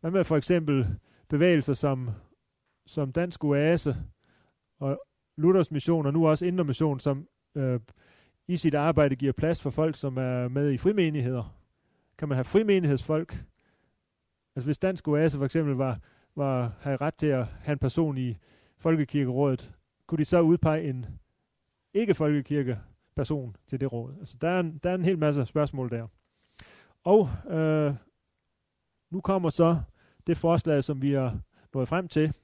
hvad 0.00 0.10
med 0.10 0.24
for 0.24 0.36
eksempel 0.36 0.86
bevægelser 1.28 1.74
som, 1.74 2.10
som 2.86 3.12
Dansk 3.12 3.44
Oase 3.44 3.96
og 4.80 5.02
Luthers 5.36 5.70
Mission, 5.70 6.06
og 6.06 6.12
nu 6.12 6.28
også 6.28 6.46
Indre 6.46 6.64
Mission, 6.64 7.00
som 7.00 7.28
øh, 7.54 7.80
i 8.48 8.56
sit 8.56 8.74
arbejde 8.74 9.16
giver 9.16 9.32
plads 9.32 9.62
for 9.62 9.70
folk, 9.70 9.96
som 9.96 10.16
er 10.16 10.48
med 10.48 10.72
i 10.72 10.76
frimenigheder. 10.76 11.56
Kan 12.18 12.28
man 12.28 12.36
have 12.36 12.44
frimenighedsfolk? 12.44 13.44
Altså 14.56 14.66
hvis 14.68 14.78
Dansk 14.78 15.08
Oase 15.08 15.38
for 15.38 15.44
eksempel 15.44 15.74
var, 15.74 15.98
var, 16.36 16.72
havde 16.80 16.96
ret 16.96 17.14
til 17.14 17.26
at 17.26 17.46
have 17.46 17.72
en 17.72 17.78
person 17.78 18.18
i 18.18 18.36
Folkekirkerådet, 18.78 19.72
kunne 20.06 20.18
de 20.18 20.24
så 20.24 20.40
udpege 20.40 20.88
en 20.88 21.06
ikke-folkekirke 21.94 22.78
person 23.16 23.56
til 23.66 23.80
det 23.80 23.92
råd? 23.92 24.14
Altså 24.20 24.36
der 24.40 24.48
er 24.48 24.60
en, 24.60 24.78
der 24.78 24.90
er 24.90 24.94
en 24.94 25.04
hel 25.04 25.18
masse 25.18 25.46
spørgsmål 25.46 25.90
der. 25.90 26.06
Og 27.04 27.28
øh, 27.50 27.94
nu 29.10 29.20
kommer 29.20 29.50
så 29.50 29.80
det 30.26 30.36
forslag, 30.36 30.84
som 30.84 31.02
vi 31.02 31.12
har 31.12 31.40
nået 31.74 31.88
frem 31.88 32.08
til, 32.08 32.34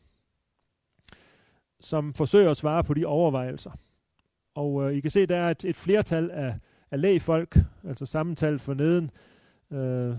som 1.83 2.15
forsøger 2.15 2.51
at 2.51 2.57
svare 2.57 2.85
på 2.85 2.95
de 2.95 3.07
overvejelser. 3.07 3.71
Og 4.55 4.83
øh, 4.83 4.97
I 4.97 5.01
kan 5.01 5.11
se, 5.11 5.27
der 5.27 5.37
er 5.37 5.51
et, 5.51 5.65
et 5.65 5.77
flertal 5.77 6.31
af, 6.31 6.59
af 6.91 7.01
lægfolk, 7.01 7.59
altså 7.85 8.07
sammental 8.07 8.59
for 8.59 8.75
neden, 8.75 9.11
øh, 9.71 10.17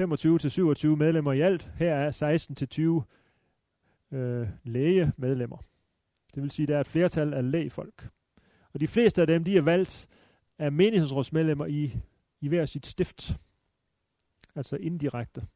25-27 0.00 0.96
medlemmer 0.96 1.32
i 1.32 1.40
alt. 1.40 1.70
Her 1.76 1.94
er 1.94 3.02
16-20 4.12 4.16
øh, 4.16 4.48
lægemedlemmer. 4.64 5.64
Det 6.34 6.42
vil 6.42 6.50
sige, 6.50 6.64
at 6.64 6.68
der 6.68 6.76
er 6.76 6.80
et 6.80 6.86
flertal 6.86 7.34
af 7.34 7.50
lægfolk. 7.50 8.08
Og 8.72 8.80
de 8.80 8.88
fleste 8.88 9.20
af 9.20 9.26
dem, 9.26 9.44
de 9.44 9.56
er 9.56 9.62
valgt 9.62 10.08
af 10.58 10.72
menighedsrådsmedlemmer 10.72 11.66
i, 11.66 11.98
i 12.40 12.48
hver 12.48 12.66
sit 12.66 12.86
stift. 12.86 13.38
Altså 14.54 14.76
indirekte. 14.76 15.46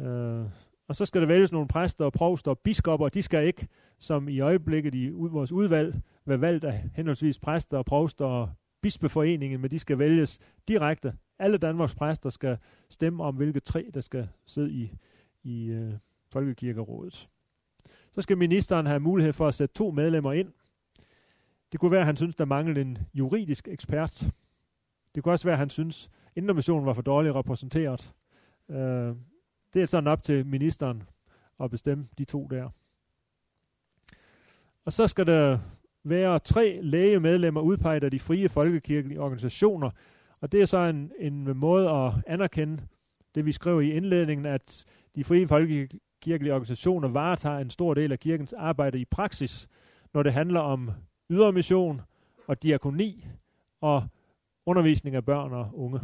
Øh, 0.00 0.44
og 0.88 0.96
så 0.96 1.04
skal 1.04 1.20
der 1.20 1.26
vælges 1.26 1.52
nogle 1.52 1.68
præster 1.68 2.04
og 2.04 2.12
provster 2.12 2.50
og 2.50 2.58
biskopper. 2.58 3.08
De 3.08 3.22
skal 3.22 3.46
ikke, 3.46 3.68
som 3.98 4.28
i 4.28 4.40
øjeblikket 4.40 4.94
i 4.94 5.08
vores 5.08 5.52
udvalg, 5.52 6.00
være 6.26 6.40
valgt 6.40 6.64
af 6.64 6.90
henholdsvis 6.94 7.38
præster 7.38 7.78
og 7.78 7.84
provster 7.84 8.24
og 8.24 8.50
bispeforeningen, 8.80 9.60
men 9.60 9.70
de 9.70 9.78
skal 9.78 9.98
vælges 9.98 10.38
direkte. 10.68 11.14
Alle 11.38 11.58
Danmarks 11.58 11.94
præster 11.94 12.30
skal 12.30 12.58
stemme 12.90 13.24
om, 13.24 13.36
hvilke 13.36 13.60
tre, 13.60 13.90
der 13.94 14.00
skal 14.00 14.28
sidde 14.46 14.72
i, 14.72 14.92
i 15.42 15.66
øh, 15.66 15.92
Folkekirkerådet. 16.32 17.28
Så 18.12 18.22
skal 18.22 18.38
ministeren 18.38 18.86
have 18.86 19.00
mulighed 19.00 19.32
for 19.32 19.48
at 19.48 19.54
sætte 19.54 19.74
to 19.74 19.90
medlemmer 19.90 20.32
ind. 20.32 20.52
Det 21.72 21.80
kunne 21.80 21.90
være, 21.90 22.00
at 22.00 22.06
han 22.06 22.16
synes, 22.16 22.36
der 22.36 22.44
manglede 22.44 22.80
en 22.80 22.98
juridisk 23.14 23.68
ekspert. 23.68 24.30
Det 25.14 25.22
kunne 25.22 25.32
også 25.32 25.48
være, 25.48 25.54
at 25.54 25.58
han 25.58 25.70
synes, 25.70 26.10
at 26.36 26.46
var 26.46 26.92
for 26.92 27.02
dårligt 27.02 27.34
repræsenteret. 27.34 28.14
Øh, 28.70 29.14
det 29.76 29.82
er 29.82 29.86
sådan 29.86 30.08
op 30.08 30.22
til 30.22 30.46
ministeren 30.46 31.02
at 31.60 31.70
bestemme 31.70 32.08
de 32.18 32.24
to 32.24 32.46
der. 32.50 32.68
Og 34.84 34.92
så 34.92 35.08
skal 35.08 35.26
der 35.26 35.58
være 36.04 36.38
tre 36.38 36.80
lægemedlemmer 36.82 37.60
udpeget 37.60 38.04
af 38.04 38.10
de 38.10 38.20
frie 38.20 38.48
folkekirkelige 38.48 39.20
organisationer. 39.20 39.90
Og 40.40 40.52
det 40.52 40.60
er 40.60 40.66
så 40.66 40.78
en, 40.78 41.12
en 41.18 41.56
måde 41.56 41.90
at 41.90 42.12
anerkende 42.26 42.82
det, 43.34 43.46
vi 43.46 43.52
skriver 43.52 43.80
i 43.80 43.90
indledningen, 43.90 44.46
at 44.46 44.84
de 45.14 45.24
frie 45.24 45.48
folkekirkelige 45.48 46.52
organisationer 46.52 47.08
varetager 47.08 47.58
en 47.58 47.70
stor 47.70 47.94
del 47.94 48.12
af 48.12 48.20
kirkens 48.20 48.52
arbejde 48.52 49.00
i 49.00 49.04
praksis, 49.04 49.68
når 50.14 50.22
det 50.22 50.32
handler 50.32 50.60
om 50.60 50.90
ydermission 51.30 52.00
og 52.46 52.62
diakoni 52.62 53.26
og 53.80 54.08
undervisning 54.66 55.16
af 55.16 55.24
børn 55.24 55.52
og 55.52 55.70
unge. 55.74 56.00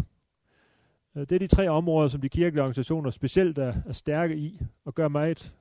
Øh, 1.17 1.21
det 1.21 1.33
er 1.33 1.39
de 1.39 1.47
tre 1.47 1.69
områder, 1.69 2.09
som 2.09 2.21
de 2.21 2.29
kirkelige 2.29 2.63
organisationer 2.63 3.11
specielt 3.11 3.59
er, 3.59 3.75
er 3.87 3.93
stærke 3.93 4.37
i 4.37 4.61
og 4.85 4.95
gør 4.95 5.09
meget 5.09 5.55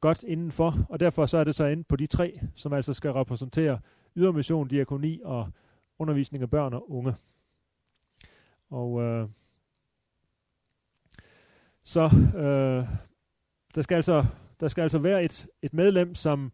godt 0.00 0.22
indenfor, 0.22 0.86
og 0.88 1.00
derfor 1.00 1.26
så 1.26 1.38
er 1.38 1.44
det 1.44 1.54
så 1.54 1.64
inde 1.64 1.84
på 1.84 1.96
de 1.96 2.06
tre, 2.06 2.40
som 2.54 2.72
altså 2.72 2.94
skal 2.94 3.10
repræsentere 3.10 3.80
ydermission, 4.16 4.68
diakoni 4.68 5.20
og 5.24 5.50
undervisning 5.98 6.42
af 6.42 6.50
børn 6.50 6.74
og 6.74 6.90
unge. 6.90 7.14
Og 8.70 9.02
øh, 9.02 9.28
så 11.84 12.04
øh, 12.36 12.86
der 13.74 13.82
skal 13.82 13.94
altså 13.94 14.24
der 14.60 14.68
skal 14.68 14.82
altså 14.82 14.98
være 14.98 15.24
et, 15.24 15.46
et 15.62 15.74
medlem, 15.74 16.14
som, 16.14 16.52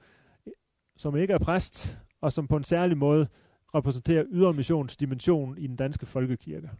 som 0.96 1.16
ikke 1.16 1.32
er 1.32 1.38
præst, 1.38 1.98
og 2.20 2.32
som 2.32 2.48
på 2.48 2.56
en 2.56 2.64
særlig 2.64 2.96
måde 2.96 3.28
repræsenterer 3.74 4.24
ydermissionsdimensionen 4.30 5.58
i 5.58 5.66
den 5.66 5.76
danske 5.76 6.06
folkekirke. 6.06 6.70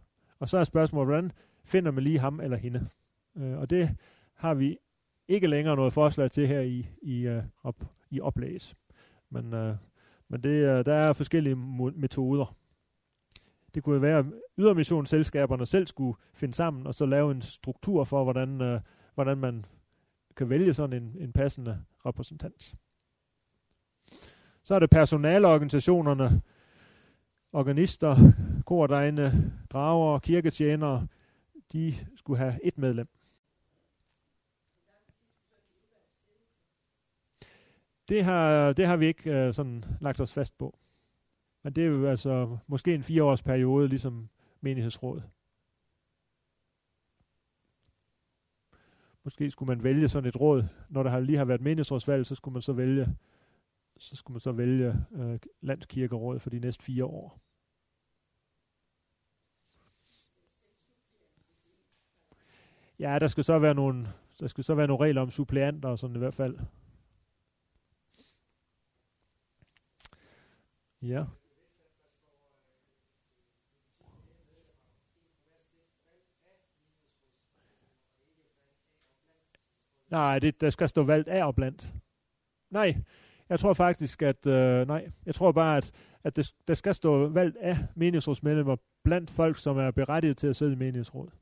Og 0.45 0.49
så 0.49 0.57
er 0.57 0.63
spørgsmålet, 0.63 1.07
hvordan 1.07 1.31
finder 1.63 1.91
man 1.91 2.03
lige 2.03 2.19
ham 2.19 2.39
eller 2.39 2.57
hende? 2.57 2.89
Øh, 3.37 3.57
og 3.57 3.69
det 3.69 3.97
har 4.33 4.53
vi 4.53 4.77
ikke 5.27 5.47
længere 5.47 5.75
noget 5.75 5.93
forslag 5.93 6.31
til 6.31 6.47
her 6.47 6.59
i, 6.59 6.87
i, 7.01 7.27
uh, 7.27 7.43
op, 7.63 7.83
i 8.09 8.19
oplæs. 8.21 8.75
Men, 9.29 9.53
uh, 9.53 9.75
men 10.27 10.43
det, 10.43 10.79
uh, 10.79 10.85
der 10.85 10.93
er 10.93 11.13
forskellige 11.13 11.55
metoder. 11.55 12.55
Det 13.75 13.83
kunne 13.83 14.01
være, 14.01 14.19
at 14.19 14.25
ydermissionsselskaberne 14.57 15.65
selv 15.65 15.87
skulle 15.87 16.17
finde 16.33 16.53
sammen 16.53 16.87
og 16.87 16.93
så 16.93 17.05
lave 17.05 17.31
en 17.31 17.41
struktur 17.41 18.03
for, 18.03 18.23
hvordan, 18.23 18.61
uh, 18.61 18.79
hvordan 19.13 19.37
man 19.37 19.65
kan 20.35 20.49
vælge 20.49 20.73
sådan 20.73 21.03
en, 21.03 21.15
en 21.19 21.33
passende 21.33 21.83
repræsentant. 22.05 22.75
Så 24.63 24.75
er 24.75 24.79
det 24.79 24.89
personalorganisationerne, 24.89 26.41
organister, 27.55 28.15
kordegne, 28.65 29.53
drager, 29.69 30.19
kirketjenere, 30.19 31.07
de 31.73 31.93
skulle 32.15 32.37
have 32.37 32.59
et 32.63 32.77
medlem. 32.77 33.07
Det 38.09 38.23
har, 38.23 38.73
det 38.73 38.87
har 38.87 38.97
vi 38.97 39.05
ikke 39.05 39.31
øh, 39.31 39.53
sådan 39.53 39.83
lagt 40.01 40.21
os 40.21 40.33
fast 40.33 40.57
på. 40.57 40.79
Men 41.63 41.73
det 41.73 41.83
er 41.83 41.87
jo 41.87 42.07
altså 42.07 42.57
måske 42.67 42.95
en 42.95 43.03
fireårs 43.03 43.43
periode, 43.43 43.87
ligesom 43.87 44.29
menighedsråd. 44.61 45.21
Måske 49.23 49.51
skulle 49.51 49.67
man 49.67 49.83
vælge 49.83 50.07
sådan 50.07 50.29
et 50.29 50.39
råd, 50.39 50.63
når 50.89 51.03
der 51.03 51.19
lige 51.19 51.37
har 51.37 51.45
været 51.45 51.61
menighedsrådsvalg, 51.61 52.25
så 52.25 52.35
skulle 52.35 52.53
man 52.53 52.61
så 52.61 52.73
vælge, 52.73 53.07
så 53.97 54.15
skulle 54.15 54.33
man 54.35 54.39
så 54.39 54.51
vælge 54.51 54.95
øh, 55.11 55.39
landskirkerådet 55.61 56.41
for 56.41 56.49
de 56.49 56.59
næste 56.59 56.83
fire 56.83 57.05
år. 57.05 57.44
Ja, 62.99 63.19
der 63.19 63.27
skal 63.27 63.43
så 63.43 63.59
være 63.59 63.73
nogle, 63.73 64.07
der 64.39 64.47
skal 64.47 64.63
så 64.63 64.75
være 64.75 64.87
nogle 64.87 65.05
regler 65.05 65.21
om 65.21 65.29
suppleanter 65.29 65.89
og 65.89 65.99
sådan 65.99 66.15
i 66.15 66.19
hvert 66.19 66.33
fald. 66.33 66.57
Ja. 71.01 71.25
Nej, 80.09 80.39
det, 80.39 80.61
der 80.61 80.69
skal 80.69 80.89
stå 80.89 81.03
valgt 81.03 81.27
af 81.27 81.45
og 81.45 81.55
blandt. 81.55 81.93
Nej, 82.69 82.95
jeg 83.49 83.59
tror 83.59 83.73
faktisk, 83.73 84.21
at 84.21 84.47
øh, 84.47 84.87
nej, 84.87 85.11
jeg 85.25 85.35
tror 85.35 85.51
bare, 85.51 85.77
at, 85.77 85.91
at 86.23 86.35
det, 86.35 86.55
der 86.67 86.73
skal 86.73 86.95
stå 86.95 87.27
valgt 87.27 87.57
af 87.57 87.77
menighedsrådsmedlemmer 87.95 88.75
blandt 89.03 89.29
folk, 89.29 89.57
som 89.57 89.77
er 89.77 89.91
berettiget 89.91 90.37
til 90.37 90.47
at 90.47 90.55
sidde 90.55 90.73
i 90.73 90.75
menighedsrådet. 90.75 91.33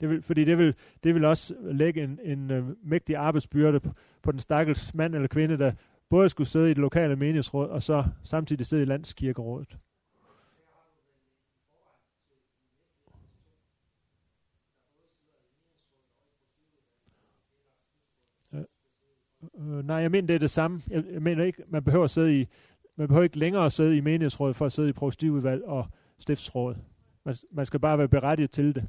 Det 0.00 0.08
vil, 0.08 0.22
fordi 0.22 0.44
det 0.44 0.58
vil, 0.58 0.74
det 1.04 1.14
vil 1.14 1.24
også 1.24 1.54
lægge 1.60 2.02
en, 2.04 2.18
en 2.22 2.50
øh, 2.50 2.64
mægtig 2.82 3.16
arbejdsbyrde 3.16 3.80
på, 3.80 3.90
på 4.22 4.32
den 4.32 4.38
stakkels 4.40 4.94
mand 4.94 5.14
eller 5.14 5.28
kvinde, 5.28 5.58
der 5.58 5.72
både 6.08 6.28
skulle 6.28 6.48
sidde 6.48 6.66
i 6.66 6.68
det 6.68 6.78
lokale 6.78 7.16
menighedsråd, 7.16 7.68
og 7.68 7.82
så 7.82 8.04
samtidig 8.22 8.66
sidde 8.66 8.82
i 8.82 8.86
landskirkerådet. 8.86 9.78
Øh, 18.54 18.60
øh, 19.58 19.86
nej, 19.86 19.96
jeg 19.96 20.10
mener, 20.10 20.26
det 20.26 20.34
er 20.34 20.38
det 20.38 20.50
samme. 20.50 20.82
Jeg, 20.90 21.04
jeg 21.12 21.22
mener 21.22 21.44
ikke, 21.44 21.62
man 21.68 21.84
behøver 21.84 22.04
at 22.04 22.10
sidde 22.10 22.40
i, 22.40 22.46
man 22.96 23.08
behøver 23.08 23.24
ikke 23.24 23.38
længere 23.38 23.64
at 23.64 23.72
sidde 23.72 23.96
i 23.96 24.00
menighedsrådet 24.00 24.56
for 24.56 24.66
at 24.66 24.72
sidde 24.72 24.88
i 24.88 24.92
provstiudvalg 24.92 25.64
og 25.64 25.86
stiftsråd. 26.18 26.74
Man, 27.24 27.34
man 27.52 27.66
skal 27.66 27.80
bare 27.80 27.98
være 27.98 28.08
berettiget 28.08 28.50
til 28.50 28.74
det. 28.74 28.88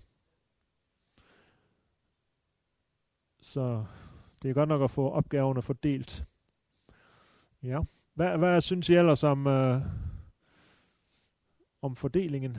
Så 3.50 3.86
det 4.42 4.50
er 4.50 4.54
godt 4.54 4.70
nok 4.70 4.82
at 4.82 4.92
få 4.92 5.10
opgaverne 5.10 5.62
fordelt. 5.62 6.26
Ja. 7.64 7.80
Hvad, 8.14 8.38
hvad 8.38 8.62
synes 8.62 8.90
I 8.90 8.96
ellers 8.96 9.24
om, 9.24 9.48
øh, 9.48 9.82
om 11.82 11.96
fordelingen? 11.96 12.58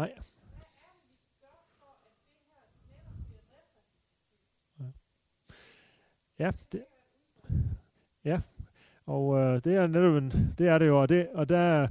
Nej. 0.00 0.14
Ja, 6.40 6.50
det, 6.72 6.84
ja. 8.24 8.40
Og 9.06 9.38
øh, 9.38 9.60
det 9.64 9.74
er 9.74 9.86
netop 9.86 10.16
en, 10.16 10.54
det 10.58 10.68
er 10.68 10.78
det 10.78 10.86
jo, 10.86 11.00
og, 11.00 11.08
det, 11.08 11.28
og 11.34 11.48
der, 11.48 11.88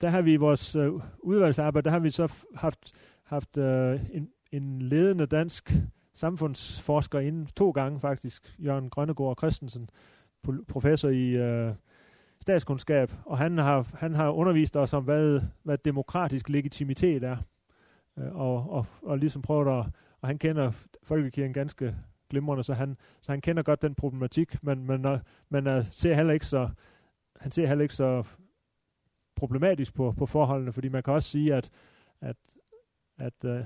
der 0.00 0.08
har 0.08 0.22
vi 0.22 0.32
i 0.32 0.36
vores 0.36 0.76
øh, 0.76 0.92
udvalgsarbejde, 1.18 1.84
der 1.84 1.90
har 1.90 1.98
vi 1.98 2.10
så 2.10 2.32
haft, 2.54 2.92
haft 3.24 3.56
øh, 3.56 4.00
en, 4.12 4.30
en 4.52 4.82
ledende 4.82 5.26
dansk 5.26 5.72
samfundsforsker 6.14 7.18
inden 7.18 7.46
to 7.46 7.70
gange 7.70 8.00
faktisk, 8.00 8.54
Jørgen 8.58 8.90
Grønnegård 8.90 9.38
Christensen, 9.38 9.88
professor 10.68 11.08
i 11.08 11.28
øh, 11.28 11.74
statskundskab, 12.40 13.12
og 13.24 13.38
han 13.38 13.58
har, 13.58 13.90
han 13.94 14.14
har 14.14 14.30
undervist 14.30 14.76
os 14.76 14.92
om, 14.94 15.04
hvad, 15.04 15.40
hvad 15.62 15.78
demokratisk 15.78 16.48
legitimitet 16.48 17.22
er, 17.22 17.36
øh, 18.18 18.36
og, 18.36 18.70
og, 18.70 18.86
og 19.02 19.18
ligesom 19.18 19.42
prøvet 19.42 19.78
at, 19.78 19.86
og 20.20 20.28
han 20.28 20.38
kender 20.38 20.72
folkekirken 21.02 21.52
ganske 21.52 21.94
glimrende, 22.30 22.64
så 22.64 22.74
han, 22.74 22.96
så 23.20 23.32
han 23.32 23.40
kender 23.40 23.62
godt 23.62 23.82
den 23.82 23.94
problematik, 23.94 24.64
men, 24.64 24.86
men, 24.86 25.06
men 25.48 25.66
uh, 25.66 25.84
ser 25.90 26.14
heller 26.14 26.32
ikke 26.32 26.46
så, 26.46 26.68
han 27.36 27.50
ser 27.50 27.66
heller 27.66 27.82
ikke 27.82 27.94
så 27.94 28.24
problematisk 29.36 29.94
på, 29.94 30.12
på 30.12 30.26
forholdene, 30.26 30.72
fordi 30.72 30.88
man 30.88 31.02
kan 31.02 31.14
også 31.14 31.28
sige, 31.28 31.54
at, 31.54 31.70
at, 32.20 32.36
at 33.18 33.44
øh, 33.44 33.58
uh, 33.58 33.64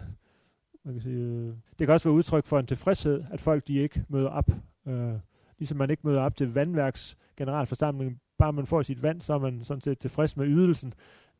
man 0.85 0.95
kan 0.95 1.01
sige, 1.01 1.49
uh, 1.49 1.55
det 1.79 1.87
kan 1.87 1.91
også 1.91 2.09
være 2.09 2.17
udtryk 2.17 2.47
for 2.47 2.59
en 2.59 2.67
tilfredshed, 2.67 3.25
at 3.31 3.41
folk 3.41 3.69
de 3.69 3.79
ikke 3.79 4.05
møder 4.09 4.29
op, 4.29 4.51
uh, 4.85 5.15
ligesom 5.59 5.79
man 5.79 5.91
ikke 5.91 6.07
møder 6.07 6.21
op 6.21 6.37
til 6.37 6.55
vandværks 6.55 7.17
generalforsamling 7.37 8.21
bare 8.43 8.53
man 8.53 8.67
får 8.67 8.83
sit 8.83 9.03
vand, 9.03 9.21
så 9.21 9.35
er 9.35 9.39
man 9.39 9.65
sådan 9.65 9.81
set 9.81 9.99
tilfreds 9.99 10.37
med 10.37 10.47
ydelsen. 10.47 10.95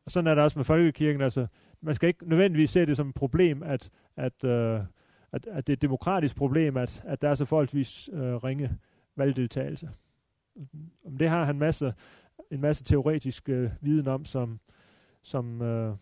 Og 0.05 0.11
sådan 0.11 0.27
er 0.27 0.35
det 0.35 0.43
også 0.43 0.59
med 0.59 0.63
folkekirken. 0.63 1.21
Altså, 1.21 1.47
man 1.81 1.95
skal 1.95 2.07
ikke 2.07 2.29
nødvendigvis 2.29 2.69
se 2.69 2.85
det 2.85 2.97
som 2.97 3.09
et 3.09 3.15
problem, 3.15 3.63
at, 3.63 3.89
at, 4.15 4.43
øh, 4.43 4.79
at, 5.33 5.47
at 5.47 5.67
det 5.67 5.73
er 5.73 5.77
et 5.77 5.81
demokratisk 5.81 6.35
problem, 6.35 6.77
at, 6.77 7.03
at 7.05 7.21
der 7.21 7.29
er 7.29 7.33
så 7.33 7.45
forholdsvis 7.45 8.09
øh, 8.13 8.35
ringe 8.35 8.77
valgdeltagelse. 9.15 9.89
Om 11.05 11.17
det 11.17 11.29
har 11.29 11.43
han 11.43 11.57
masse, 11.57 11.93
en 12.51 12.61
masse 12.61 12.83
teoretisk 12.83 13.49
øh, 13.49 13.71
viden 13.81 14.07
om, 14.07 14.25
som, 14.25 14.59
som, 15.21 15.61
øh, 15.61 15.95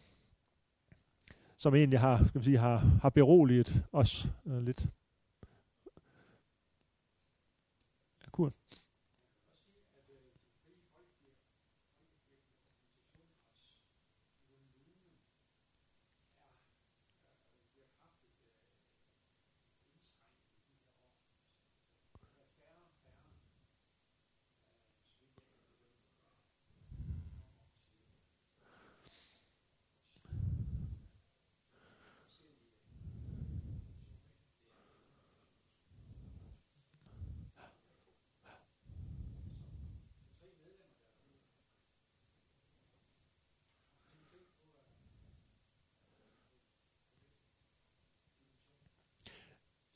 som 1.58 1.76
egentlig 1.76 2.00
har, 2.00 2.18
skal 2.18 2.32
man 2.34 2.44
sige, 2.44 2.58
har, 2.58 2.78
har 2.78 3.10
beroliget 3.10 3.86
os 3.92 4.30
øh, 4.48 4.64
lidt. 4.64 4.88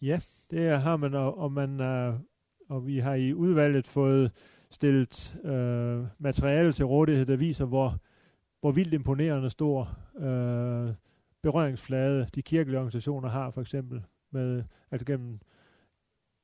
Ja, 0.05 0.19
det 0.51 0.81
har 0.81 0.97
man, 0.97 1.13
og, 1.13 1.37
og, 1.37 1.51
man, 1.51 1.81
øh, 1.81 2.19
og 2.69 2.87
vi 2.87 2.99
har 2.99 3.13
i 3.13 3.33
udvalget 3.33 3.87
fået 3.87 4.31
stillet 4.69 5.37
øh, 5.43 6.05
materiale 6.19 6.71
til 6.71 6.85
rådighed, 6.85 7.25
der 7.25 7.35
viser, 7.35 7.65
hvor, 7.65 7.99
hvor 8.61 8.71
vildt 8.71 8.93
imponerende 8.93 9.49
stor 9.49 9.97
øh, 10.17 10.93
berøringsflade 11.41 12.27
de 12.35 12.41
kirkelige 12.41 12.77
organisationer 12.77 13.29
har, 13.29 13.51
for 13.51 13.61
eksempel, 13.61 14.03
med, 14.31 14.63
altså 14.91 15.05
gennem, 15.05 15.39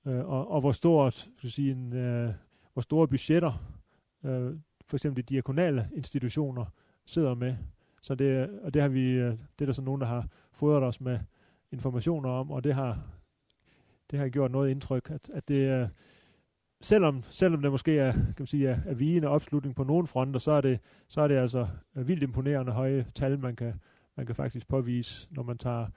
øh, 0.08 0.26
og, 0.26 0.52
og 0.52 0.62
hvor 0.62 0.72
stort, 0.72 1.30
skal 1.38 1.52
sige, 1.52 1.72
en, 1.72 1.94
øh, 1.94 2.34
hvor 2.74 2.82
store 2.82 3.08
budgetter, 3.08 3.82
øh, 4.24 4.56
for 4.88 4.98
eksempel 4.98 5.24
de 5.24 5.34
diakonale 5.34 5.90
institutioner, 5.96 6.66
sidder 7.06 7.36
med. 7.36 7.56
Så 8.02 8.16
det, 8.16 8.50
og 8.64 8.74
det 8.74 8.82
har 8.82 8.90
vi, 8.90 9.10
øh, 9.10 9.32
det 9.32 9.62
er 9.62 9.66
der 9.66 9.74
så 9.74 9.82
nogen, 9.82 10.02
der 10.02 10.08
har 10.08 10.28
fodret 10.52 10.84
os 10.84 11.02
med 11.02 11.20
informationer 11.72 12.30
om, 12.30 12.52
og 12.52 12.64
det 12.64 12.74
har, 12.74 13.21
det 14.12 14.20
har 14.20 14.30
gjort 14.30 14.52
noget 14.52 14.72
indtryk, 14.72 15.10
at, 15.10 15.30
at 15.34 15.48
det 15.48 15.90
selvom, 16.82 17.24
selvom 17.24 17.62
det 17.62 17.72
måske 17.72 17.98
er, 17.98 18.12
kan 18.12 18.36
man 18.40 18.48
sige, 18.48 18.68
er, 18.68 18.80
er 18.86 18.94
vigende 18.94 19.28
opslutning 19.28 19.76
på 19.76 19.84
nogle 19.84 20.08
fronter, 20.08 20.40
så 20.40 20.52
er 20.52 20.62
det, 20.62 20.80
så 21.08 21.22
er 21.22 21.28
det 21.28 21.36
altså 21.36 21.68
øh, 21.96 22.08
vildt 22.08 22.24
imponerende 22.24 22.72
høje 22.72 23.06
tal, 23.16 23.40
man 23.40 23.56
kan, 23.56 23.74
man 24.16 24.26
kan 24.26 24.36
faktisk 24.36 24.68
påvise, 24.68 25.28
når 25.32 25.44
man 25.44 25.58
tager 25.58 25.88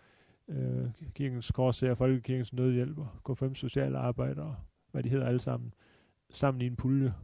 øh, 0.48 0.90
kirkens 1.14 1.50
korsager, 1.50 1.94
folkekirkens 1.94 2.52
nødhjælp 2.52 2.98
og 2.98 3.08
K5 3.30 3.54
sociale 3.54 3.98
arbejdere, 3.98 4.56
hvad 4.90 5.02
de 5.02 5.08
hedder 5.08 5.26
alle 5.26 5.40
sammen, 5.40 5.74
sammen 6.30 6.60
i 6.60 6.66
en 6.66 6.76
pulje. 6.76 7.14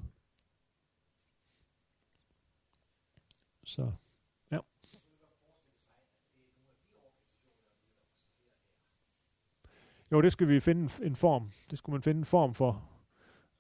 Så 3.65 3.93
Jo, 10.13 10.21
det 10.21 10.33
skal 10.33 10.49
vi 10.49 10.61
finde 10.61 11.07
en 11.07 11.17
form. 11.17 11.51
Det 11.71 11.79
skulle 11.79 11.95
man 11.95 12.03
finde 12.03 12.19
en 12.19 12.25
form 12.25 12.55
for, 12.55 12.83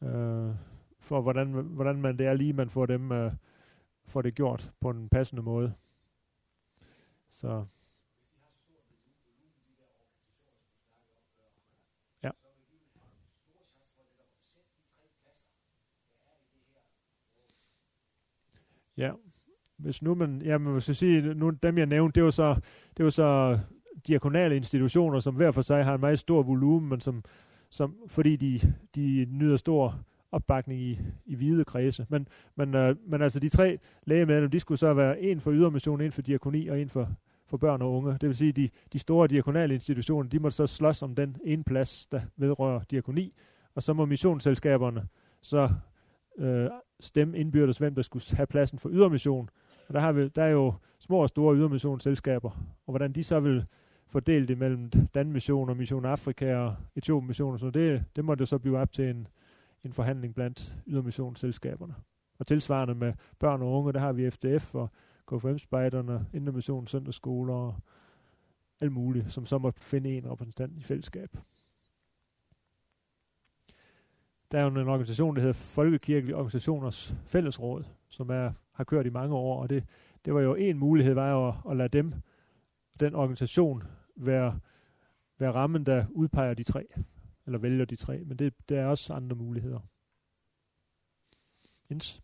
øh, 0.02 0.54
for 0.98 1.20
hvordan, 1.20 1.52
hvordan 1.52 2.00
man 2.00 2.18
det 2.18 2.26
er 2.26 2.34
lige, 2.34 2.52
man 2.52 2.70
får 2.70 2.86
dem, 2.86 3.12
øh, 3.12 3.32
får 4.06 4.22
det 4.22 4.34
gjort 4.34 4.72
på 4.80 4.90
en 4.90 5.08
passende 5.08 5.42
måde. 5.42 5.74
Så. 7.28 7.64
Ja. 12.22 12.30
Ja. 18.96 19.12
Hvis 19.76 20.02
nu 20.02 20.14
man, 20.14 20.42
ja, 20.42 20.58
man 20.58 20.74
vil 20.74 20.82
sige, 20.82 21.34
nu 21.34 21.50
dem 21.50 21.78
jeg 21.78 21.86
nævnte, 21.86 22.14
det 22.14 22.24
var 22.24 22.30
så, 22.30 22.60
det 22.96 23.04
var 23.04 23.10
så 23.10 23.58
diakonale 24.06 24.56
institutioner, 24.56 25.18
som 25.18 25.34
hver 25.34 25.50
for 25.50 25.62
sig 25.62 25.84
har 25.84 25.94
en 25.94 26.00
meget 26.00 26.18
stor 26.18 26.42
volumen, 26.42 26.88
men 26.88 27.00
som, 27.00 27.24
som 27.70 27.94
fordi 28.08 28.36
de, 28.36 28.60
de 28.94 29.26
nyder 29.30 29.56
stor 29.56 29.98
opbakning 30.32 30.80
i, 30.80 30.98
i 31.26 31.34
hvide 31.34 31.64
kredse. 31.64 32.06
Men, 32.08 32.28
men, 32.56 32.74
øh, 32.74 32.96
men 33.06 33.22
altså 33.22 33.40
de 33.40 33.48
tre 33.48 33.78
lægemedlemmer, 34.06 34.50
de 34.50 34.60
skulle 34.60 34.78
så 34.78 34.94
være 34.94 35.20
en 35.20 35.40
for 35.40 35.52
ydermission, 35.52 36.00
en 36.00 36.12
for 36.12 36.22
diakoni 36.22 36.68
og 36.68 36.80
en 36.80 36.88
for, 36.88 37.08
for 37.46 37.56
børn 37.56 37.82
og 37.82 37.92
unge. 37.92 38.12
Det 38.12 38.26
vil 38.26 38.36
sige, 38.36 38.52
de, 38.52 38.68
de 38.92 38.98
store 38.98 39.28
diakonale 39.28 39.74
institutioner, 39.74 40.28
de 40.28 40.38
må 40.38 40.50
så 40.50 40.66
slås 40.66 41.02
om 41.02 41.14
den 41.14 41.36
ene 41.44 41.64
plads, 41.64 42.06
der 42.06 42.20
vedrører 42.36 42.80
diakoni, 42.90 43.34
og 43.74 43.82
så 43.82 43.92
må 43.92 44.04
missionsselskaberne 44.04 45.08
så 45.42 45.68
øh, 46.38 46.68
stemme 47.00 47.38
indbyrdes, 47.38 47.78
hvem 47.78 47.94
der 47.94 48.02
skulle 48.02 48.24
have 48.32 48.46
pladsen 48.46 48.78
for 48.78 48.90
ydermission. 48.90 49.48
Og 49.88 49.94
der, 49.94 50.00
har 50.00 50.12
vi, 50.12 50.28
der 50.28 50.42
er 50.42 50.50
jo 50.50 50.74
små 50.98 51.16
og 51.16 51.28
store 51.28 51.56
ydermissionsselskaber, 51.56 52.50
og 52.86 52.92
hvordan 52.92 53.12
de 53.12 53.24
så 53.24 53.40
vil 53.40 53.64
fordelt 54.10 54.50
imellem 54.50 54.90
Danmission 55.14 55.68
og 55.70 55.76
Mission 55.76 56.04
Afrika 56.04 56.56
og 56.56 56.76
Etiopien 56.96 57.26
Mission, 57.26 57.58
så 57.58 57.70
det, 57.70 58.04
det 58.16 58.24
må 58.24 58.34
det 58.34 58.48
så 58.48 58.58
blive 58.58 58.78
op 58.78 58.92
til 58.92 59.10
en, 59.10 59.28
en 59.84 59.92
forhandling 59.92 60.34
blandt 60.34 60.76
ydermissionsselskaberne. 60.86 61.94
Og 62.38 62.46
tilsvarende 62.46 62.94
med 62.94 63.12
børn 63.38 63.62
og 63.62 63.72
unge, 63.72 63.92
der 63.92 64.00
har 64.00 64.12
vi 64.12 64.30
FDF 64.30 64.74
og 64.74 64.90
KFM-spejderne, 65.26 66.26
Indermission, 66.34 66.86
Søndagsskoler 66.86 67.54
og 67.54 67.74
alt 68.80 68.92
muligt, 68.92 69.32
som 69.32 69.46
så 69.46 69.58
må 69.58 69.70
finde 69.70 70.16
en 70.16 70.30
repræsentant 70.30 70.78
i 70.78 70.82
fællesskab. 70.82 71.36
Der 74.52 74.58
er 74.58 74.62
jo 74.62 74.68
en 74.68 74.88
organisation, 74.88 75.34
der 75.36 75.40
hedder 75.40 75.54
Folkekirkelige 75.54 76.36
Organisationers 76.36 77.14
Fællesråd, 77.26 77.84
som 78.08 78.30
er, 78.30 78.52
har 78.72 78.84
kørt 78.84 79.06
i 79.06 79.10
mange 79.10 79.34
år, 79.34 79.62
og 79.62 79.68
det, 79.68 79.84
det 80.24 80.34
var 80.34 80.40
jo 80.40 80.54
en 80.54 80.78
mulighed, 80.78 81.14
var 81.14 81.30
jo 81.30 81.48
at, 81.48 81.54
at 81.70 81.76
lade 81.76 81.88
dem, 81.88 82.14
den 83.00 83.14
organisation, 83.14 83.82
være, 84.16 84.60
være 85.38 85.52
rammen, 85.52 85.86
der 85.86 86.06
udpeger 86.10 86.54
de 86.54 86.64
tre, 86.64 86.86
eller 87.46 87.58
vælger 87.58 87.84
de 87.84 87.96
tre, 87.96 88.24
men 88.24 88.38
det, 88.38 88.68
der 88.68 88.80
er 88.80 88.86
også 88.86 89.12
andre 89.12 89.36
muligheder. 89.36 89.80
Jens? 91.90 92.22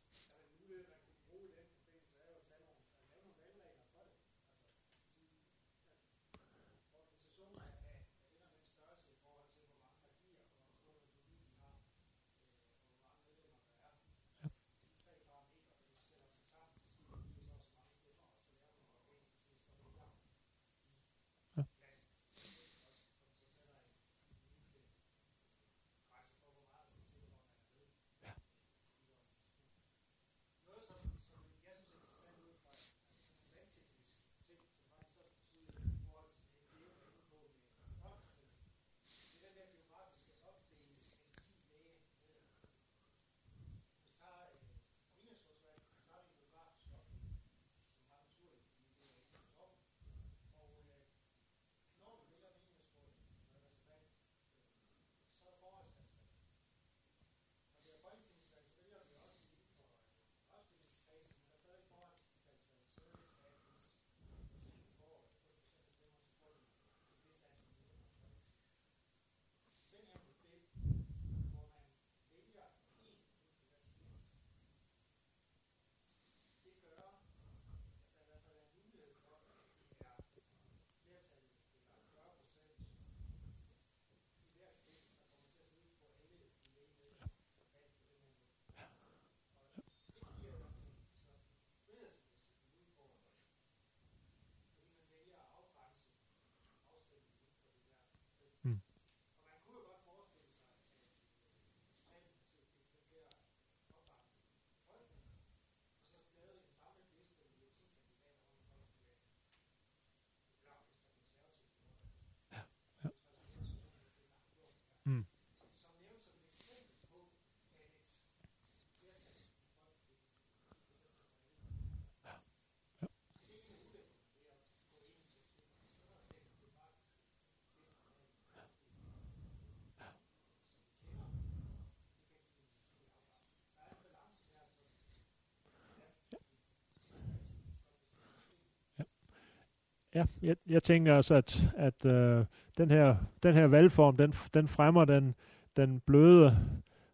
Ja, 140.16 140.24
jeg, 140.42 140.56
jeg 140.68 140.82
tænker 140.82 141.14
også, 141.14 141.34
at, 141.34 141.72
at 141.76 142.06
øh, 142.06 142.44
den, 142.78 142.90
her, 142.90 143.16
den 143.42 143.54
her 143.54 143.66
valgform, 143.66 144.16
den, 144.16 144.32
den 144.54 144.68
fremmer 144.68 145.04
den, 145.04 145.34
den 145.76 146.00
bløde 146.06 146.56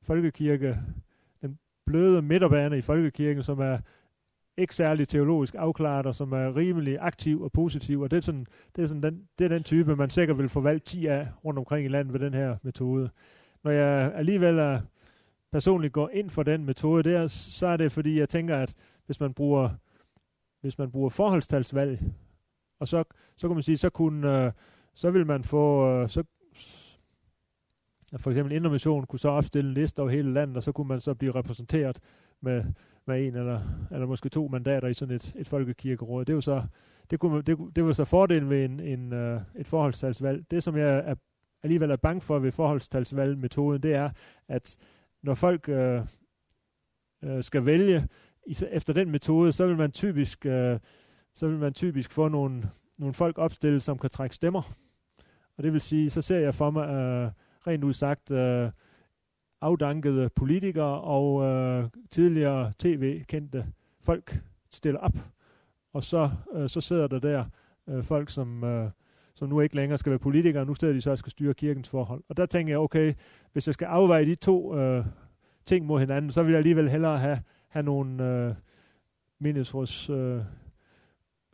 folkekirke, 0.02 0.78
den 1.42 1.58
bløde 1.86 2.22
midterbane 2.22 2.78
i 2.78 2.80
folkekirken, 2.80 3.42
som 3.42 3.60
er 3.60 3.78
ikke 4.56 4.74
særlig 4.74 5.08
teologisk 5.08 5.54
afklaret, 5.58 6.06
og 6.06 6.14
som 6.14 6.32
er 6.32 6.56
rimelig 6.56 6.98
aktiv 7.00 7.42
og 7.42 7.52
positiv, 7.52 8.00
og 8.00 8.10
det 8.10 8.16
er, 8.16 8.20
sådan, 8.20 8.46
det 8.76 8.82
er, 8.82 8.86
sådan 8.86 9.02
den, 9.02 9.28
det 9.38 9.44
er 9.44 9.48
den 9.48 9.62
type, 9.62 9.96
man 9.96 10.10
sikkert 10.10 10.38
vil 10.38 10.48
få 10.48 10.60
valgt 10.60 10.84
10 10.84 11.06
af 11.06 11.28
rundt 11.44 11.58
omkring 11.58 11.84
i 11.84 11.88
landet 11.88 12.12
ved 12.12 12.20
den 12.20 12.34
her 12.34 12.56
metode. 12.62 13.10
Når 13.64 13.70
jeg 13.70 14.12
alligevel 14.14 14.58
er, 14.58 14.80
personligt 15.52 15.92
går 15.92 16.10
ind 16.12 16.30
for 16.30 16.42
den 16.42 16.64
metode 16.64 17.10
der, 17.10 17.26
så 17.26 17.66
er 17.66 17.76
det 17.76 17.92
fordi, 17.92 18.18
jeg 18.18 18.28
tænker, 18.28 18.56
at 18.56 18.74
hvis 19.06 19.20
man 19.20 19.34
bruger, 19.34 19.70
hvis 20.60 20.78
man 20.78 20.90
bruger 20.90 21.08
forholdstalsvalg, 21.08 22.00
og 22.82 22.88
så, 22.88 23.04
så 23.36 23.48
kan 23.48 23.54
man 23.56 23.62
sige, 23.62 23.76
så 23.76 23.90
kunne, 23.90 24.44
øh, 24.44 24.52
så 24.94 25.10
vil 25.10 25.26
man 25.26 25.44
få, 25.44 25.88
øh, 25.88 26.08
så, 26.08 26.24
for 28.16 28.30
eksempel 28.30 28.56
Indermission 28.56 29.06
kunne 29.06 29.18
så 29.18 29.28
opstille 29.28 29.68
en 29.68 29.74
liste 29.74 30.00
over 30.00 30.10
hele 30.10 30.32
landet, 30.32 30.56
og 30.56 30.62
så 30.62 30.72
kunne 30.72 30.88
man 30.88 31.00
så 31.00 31.14
blive 31.14 31.34
repræsenteret 31.34 32.00
med, 32.40 32.64
med 33.06 33.26
en 33.26 33.36
eller, 33.36 33.60
eller 33.90 34.06
måske 34.06 34.28
to 34.28 34.48
mandater 34.48 34.88
i 34.88 34.94
sådan 34.94 35.14
et, 35.14 35.34
et 35.36 35.48
folkekirkeråd. 35.48 36.24
Det 36.24 36.32
er 36.32 36.34
jo 36.34 36.40
så, 36.40 36.62
det, 37.10 37.20
kunne, 37.20 37.42
det, 37.42 37.58
det 37.76 37.84
var 37.84 37.92
så 37.92 38.04
fordelen 38.04 38.50
ved 38.50 38.64
en, 38.64 38.80
en, 38.80 39.12
øh, 39.12 39.40
et 39.56 39.68
forholdstalsvalg. 39.68 40.50
Det, 40.50 40.62
som 40.62 40.76
jeg 40.76 40.98
er, 40.98 41.14
alligevel 41.62 41.90
er 41.90 41.96
bange 41.96 42.20
for 42.20 42.38
ved 42.38 42.52
forholdstalsvalgmetoden, 42.52 43.82
det 43.82 43.94
er, 43.94 44.10
at 44.48 44.76
når 45.22 45.34
folk 45.34 45.68
øh, 45.68 46.00
øh, 47.24 47.42
skal 47.42 47.66
vælge 47.66 48.08
efter 48.70 48.92
den 48.92 49.10
metode, 49.10 49.52
så 49.52 49.66
vil 49.66 49.76
man 49.76 49.92
typisk, 49.92 50.46
øh, 50.46 50.78
så 51.34 51.48
vil 51.48 51.58
man 51.58 51.72
typisk 51.72 52.12
få 52.12 52.28
nogle, 52.28 52.70
nogle 52.98 53.14
folk 53.14 53.38
opstillet, 53.38 53.82
som 53.82 53.98
kan 53.98 54.10
trække 54.10 54.34
stemmer. 54.34 54.62
Og 55.56 55.62
det 55.62 55.72
vil 55.72 55.80
sige, 55.80 56.10
så 56.10 56.20
ser 56.20 56.38
jeg 56.38 56.54
for 56.54 56.70
mig 56.70 56.88
øh, 56.88 57.30
rent 57.66 57.84
udsagt 57.84 58.30
øh, 58.30 58.70
afdankede 59.60 60.28
politikere 60.28 61.00
og 61.00 61.42
øh, 61.42 61.88
tidligere 62.10 62.72
tv-kendte 62.78 63.66
folk 64.00 64.42
stiller 64.70 65.00
op. 65.00 65.16
Og 65.92 66.02
så, 66.02 66.30
øh, 66.54 66.68
så 66.68 66.80
sidder 66.80 67.06
der 67.06 67.18
der 67.18 67.44
øh, 67.88 68.02
folk, 68.02 68.28
som, 68.28 68.64
øh, 68.64 68.90
som 69.34 69.48
nu 69.48 69.60
ikke 69.60 69.76
længere 69.76 69.98
skal 69.98 70.10
være 70.10 70.18
politikere, 70.18 70.66
nu 70.66 70.74
stedet 70.74 70.94
de 70.94 71.00
så 71.00 71.16
skal 71.16 71.30
styre 71.30 71.54
kirkens 71.54 71.88
forhold. 71.88 72.22
Og 72.28 72.36
der 72.36 72.46
tænker 72.46 72.72
jeg, 72.72 72.78
okay, 72.78 73.14
hvis 73.52 73.66
jeg 73.66 73.74
skal 73.74 73.86
afveje 73.86 74.26
de 74.26 74.34
to 74.34 74.76
øh, 74.76 75.04
ting 75.64 75.86
mod 75.86 76.00
hinanden, 76.00 76.30
så 76.30 76.42
vil 76.42 76.50
jeg 76.50 76.58
alligevel 76.58 76.88
hellere 76.88 77.18
have, 77.18 77.38
have 77.68 77.82
nogle 77.82 78.24
øh, 78.24 78.54
menighedsråds 79.40 80.10
øh, 80.10 80.40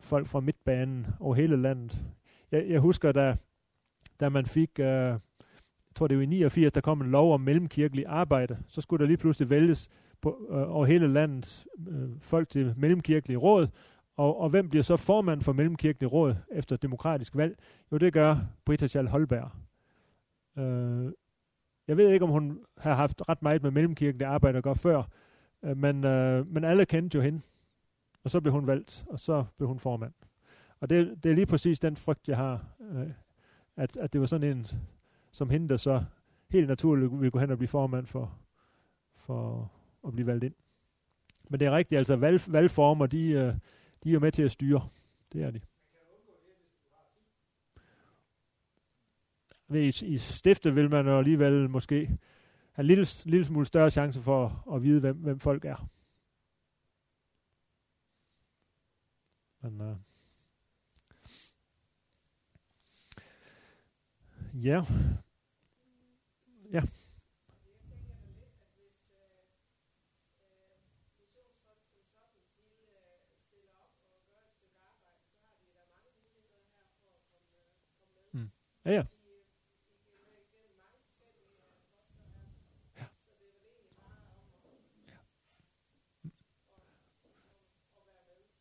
folk 0.00 0.26
fra 0.26 0.40
midtbanen 0.40 1.06
over 1.20 1.34
hele 1.34 1.56
landet. 1.56 2.04
Jeg, 2.52 2.68
jeg 2.68 2.80
husker, 2.80 3.12
da, 3.12 3.36
da 4.20 4.28
man 4.28 4.46
fik, 4.46 4.70
øh, 4.78 4.86
jeg 4.86 5.20
tror 5.94 6.06
det 6.06 6.16
var 6.16 6.22
i 6.22 6.26
89, 6.26 6.72
der 6.72 6.80
kom 6.80 7.00
en 7.00 7.10
lov 7.10 7.34
om 7.34 7.40
mellemkirkelig 7.40 8.06
arbejde, 8.06 8.58
så 8.68 8.80
skulle 8.80 9.00
der 9.00 9.06
lige 9.06 9.16
pludselig 9.16 9.50
vælges 9.50 9.88
på, 10.20 10.46
øh, 10.50 10.76
over 10.76 10.86
hele 10.86 11.06
landet 11.12 11.66
øh, 11.88 12.08
folk 12.20 12.48
til 12.48 12.74
mellemkirkelig 12.76 13.42
råd, 13.42 13.68
og, 14.18 14.40
og 14.40 14.48
hvem 14.48 14.68
bliver 14.68 14.82
så 14.82 14.96
formand 14.96 15.42
for 15.42 15.52
Mellemkirkelig 15.52 16.12
Råd 16.12 16.34
efter 16.52 16.76
demokratisk 16.76 17.36
valg? 17.36 17.58
Jo, 17.92 17.98
det 17.98 18.12
gør 18.12 18.36
Britta 18.64 18.86
Schall 18.86 19.08
Holberg. 19.08 19.50
Øh, 20.58 21.12
jeg 21.88 21.96
ved 21.96 22.10
ikke, 22.10 22.24
om 22.24 22.30
hun 22.30 22.58
har 22.78 22.94
haft 22.94 23.22
ret 23.28 23.42
meget 23.42 23.62
med 23.62 23.70
Mellemkirkelig 23.70 24.26
arbejde 24.26 24.58
at 24.58 24.64
gøre 24.64 24.76
før, 24.76 25.02
øh, 25.64 25.76
men, 25.76 26.04
øh, 26.04 26.46
men 26.46 26.64
alle 26.64 26.84
kendte 26.84 27.16
jo 27.16 27.22
hende. 27.22 27.40
Og 28.24 28.30
så 28.30 28.40
blev 28.40 28.52
hun 28.52 28.66
valgt, 28.66 29.04
og 29.08 29.20
så 29.20 29.44
blev 29.56 29.68
hun 29.68 29.78
formand. 29.78 30.12
Og 30.80 30.90
det, 30.90 31.24
det 31.24 31.30
er 31.30 31.34
lige 31.34 31.46
præcis 31.46 31.80
den 31.80 31.96
frygt, 31.96 32.28
jeg 32.28 32.36
har, 32.36 32.64
øh, 32.80 33.10
at, 33.76 33.96
at 33.96 34.12
det 34.12 34.20
var 34.20 34.26
sådan 34.26 34.56
en 34.56 34.66
som 35.32 35.50
hende, 35.50 35.68
der 35.68 35.76
så 35.76 36.04
helt 36.50 36.68
naturligt 36.68 37.12
ville 37.12 37.30
gå 37.30 37.38
hen 37.38 37.50
og 37.50 37.58
blive 37.58 37.68
formand 37.68 38.06
for, 38.06 38.38
for 39.16 39.72
at 40.06 40.12
blive 40.12 40.26
valgt 40.26 40.44
ind. 40.44 40.54
Men 41.50 41.60
det 41.60 41.66
er 41.66 41.72
rigtigt, 41.72 41.98
altså 41.98 42.16
valg, 42.16 42.52
valgformer, 42.52 43.06
de, 43.06 43.30
øh, 43.30 43.54
de 44.04 44.14
er 44.14 44.18
med 44.18 44.32
til 44.32 44.42
at 44.42 44.50
styre. 44.50 44.88
Det 45.32 45.42
er 45.42 45.50
de. 45.50 45.60
I, 49.70 49.92
I 50.02 50.18
stiftet 50.18 50.76
vil 50.76 50.90
man 50.90 51.06
jo 51.06 51.18
alligevel 51.18 51.70
måske 51.70 52.18
have 52.72 52.82
en 52.82 52.86
lille, 52.86 53.06
lille 53.24 53.44
smule 53.44 53.66
større 53.66 53.90
chance 53.90 54.20
for 54.20 54.64
at 54.74 54.82
vide, 54.82 55.00
hvem, 55.00 55.16
hvem 55.16 55.40
folk 55.40 55.64
er. 55.64 55.88
Men, 59.62 59.80
uh, 59.80 59.96
ja. 64.52 64.84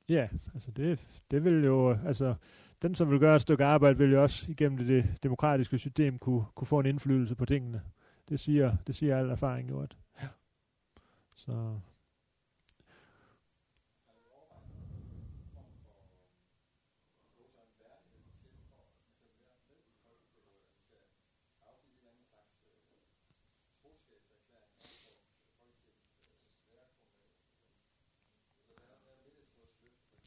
Ja, 0.10 0.28
altså 0.54 0.72
det, 0.72 1.08
det 1.32 1.44
vil 1.44 1.64
jo, 1.64 1.98
altså 2.06 2.36
den 2.82 2.96
som 2.96 3.12
vil 3.12 3.20
gøre 3.20 3.36
et 3.36 3.42
stykke 3.42 3.66
arbejde, 3.66 3.98
vil 3.98 4.12
jo 4.12 4.22
også 4.22 4.52
igennem 4.52 4.78
det, 4.78 4.88
det 4.88 5.24
demokratiske 5.24 5.78
system 5.78 6.20
kunne, 6.20 6.46
kunne 6.56 6.68
få 6.68 6.80
en 6.80 6.86
indflydelse 6.86 7.36
på 7.36 7.46
tingene. 7.46 7.82
Det 8.30 8.40
siger, 8.40 8.76
det 8.88 8.96
siger 8.96 9.18
al 9.18 9.30
erfaring 9.30 9.70
jo, 9.70 9.82
at 9.82 9.98
ja. 10.22 10.28
Så 11.36 11.80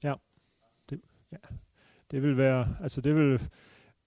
Ja. 0.05 0.15
Det, 0.91 1.01
ja. 1.33 1.37
det 2.11 2.23
vil 2.23 2.37
være, 2.37 2.77
altså 2.81 3.01
det 3.01 3.15
vil, 3.15 3.51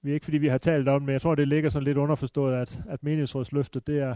vi 0.01 0.09
er 0.09 0.13
ikke 0.13 0.23
fordi 0.23 0.37
vi 0.37 0.47
har 0.47 0.57
talt 0.57 0.87
om, 0.87 1.01
men 1.01 1.13
jeg 1.13 1.21
tror 1.21 1.35
det 1.35 1.47
ligger 1.47 1.69
sådan 1.69 1.83
lidt 1.83 1.97
underforstået, 1.97 2.55
at, 2.55 2.81
at 2.89 3.03
menighedsrådsløftet, 3.03 3.87
det 3.87 3.99
er, 3.99 4.15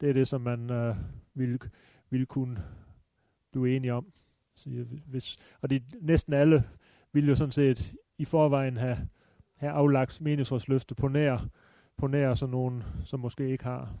det 0.00 0.08
er 0.08 0.12
det, 0.12 0.28
som 0.28 0.40
man 0.40 0.70
øh, 0.70 0.96
ville, 1.34 1.58
ville 2.10 2.26
kunne 2.26 2.64
blive 3.52 3.76
enige 3.76 3.92
om. 3.92 4.12
Så, 4.54 4.70
hvis, 5.06 5.36
og 5.60 5.70
de, 5.70 5.80
næsten 6.00 6.34
alle 6.34 6.64
ville 7.12 7.28
jo 7.28 7.34
sådan 7.34 7.52
set 7.52 7.94
i 8.18 8.24
forvejen 8.24 8.76
have, 8.76 9.08
have 9.54 9.72
aflagt 9.72 10.20
menighedsrådsløfte 10.20 10.94
på 10.94 11.08
nær, 11.08 11.48
på 11.96 12.06
nær 12.06 12.34
sådan 12.34 12.50
nogen, 12.50 12.82
som 13.04 13.20
måske 13.20 13.48
ikke 13.48 13.64
har. 13.64 13.94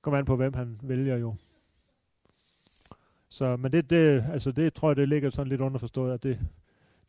Kommer 0.00 0.18
an 0.18 0.24
på, 0.24 0.36
hvem 0.36 0.54
han 0.54 0.80
vælger 0.82 1.16
jo. 1.16 1.34
Så, 3.36 3.56
men 3.56 3.72
det, 3.72 3.90
det, 3.90 4.24
altså 4.32 4.52
det 4.52 4.74
tror 4.74 4.90
jeg, 4.90 4.96
det 4.96 5.08
ligger 5.08 5.30
sådan 5.30 5.48
lidt 5.48 5.60
underforstået, 5.60 6.14
at 6.14 6.22
det, 6.22 6.38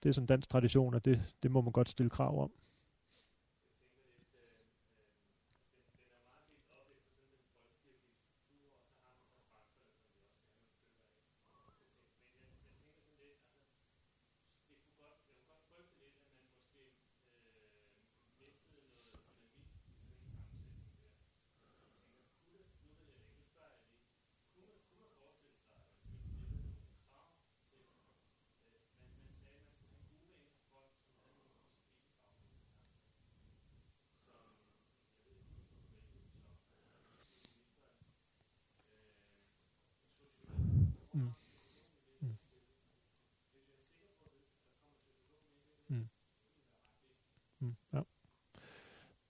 det 0.04 0.10
er 0.10 0.14
sådan 0.14 0.26
dansk 0.26 0.50
tradition, 0.50 0.94
at 0.96 1.06
det, 1.06 1.22
det 1.44 1.52
må 1.52 1.62
man 1.62 1.72
godt 1.72 1.90
stille 1.90 2.10
krav 2.10 2.44
om. 2.44 2.52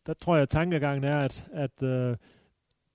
Der 0.07 0.13
tror 0.13 0.35
jeg, 0.35 0.41
at 0.41 0.49
tankegangen 0.49 1.03
er, 1.03 1.17
at, 1.17 1.49
at 1.53 1.83
øh, 1.83 2.15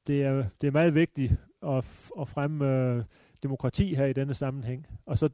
det, 0.07 0.23
er, 0.23 0.45
det 0.61 0.67
er 0.67 0.71
meget 0.71 0.95
vigtigt 0.95 1.33
at, 1.63 2.11
at 2.21 2.29
fremme 2.29 2.69
øh, 2.69 3.05
demokrati 3.43 3.95
her 3.95 4.07
i 4.07 4.13
denne 4.13 4.35
sammenhæng. 4.35 4.87
Og 5.07 5.19
så 5.19 5.29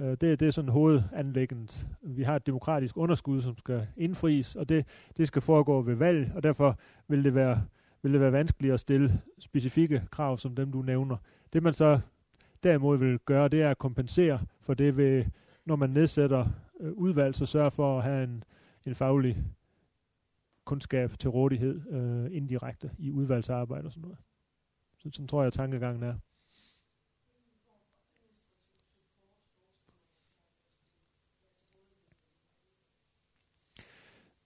Øh, 0.00 0.10
det, 0.10 0.40
det 0.40 0.42
er 0.42 0.50
sådan 0.50 0.70
hovedanlægget. 0.70 1.86
Vi 2.02 2.22
har 2.22 2.36
et 2.36 2.46
demokratisk 2.46 2.96
underskud, 2.96 3.40
som 3.40 3.58
skal 3.58 3.86
indfries, 3.96 4.56
og 4.56 4.68
det, 4.68 4.86
det 5.16 5.28
skal 5.28 5.42
foregå 5.42 5.82
ved 5.82 5.94
valg, 5.94 6.32
og 6.34 6.42
derfor 6.42 6.78
vil 7.08 7.24
det 7.24 7.34
være 7.34 7.62
vil 8.02 8.12
det 8.12 8.20
være 8.20 8.32
vanskeligt 8.32 8.74
at 8.74 8.80
stille 8.80 9.20
specifikke 9.38 10.02
krav, 10.10 10.38
som 10.38 10.54
dem 10.54 10.72
du 10.72 10.82
nævner. 10.82 11.16
Det 11.52 11.62
man 11.62 11.74
så 11.74 12.00
derimod 12.62 12.98
vil 12.98 13.18
gøre, 13.18 13.48
det 13.48 13.62
er 13.62 13.70
at 13.70 13.78
kompensere 13.78 14.40
for 14.60 14.74
det 14.74 14.96
ved, 14.96 15.24
når 15.66 15.76
man 15.76 15.90
nedsætter 15.90 16.46
øh, 16.80 16.92
udvalg, 16.92 17.34
så 17.34 17.46
sørge 17.46 17.70
for 17.70 17.98
at 17.98 18.04
have 18.04 18.24
en, 18.24 18.44
en 18.86 18.94
faglig 18.94 19.44
kundskab 20.68 21.18
til 21.18 21.30
rådighed 21.30 21.92
øh, 21.92 22.36
indirekte 22.36 22.90
i 22.98 23.10
udvalgsarbejde 23.10 23.86
og 23.86 23.92
sådan 23.92 24.02
noget. 24.02 24.18
Så 24.98 25.08
sådan 25.12 25.28
tror 25.28 25.42
jeg, 25.42 25.46
at 25.46 25.52
tankegangen 25.52 26.02
er. 26.02 26.14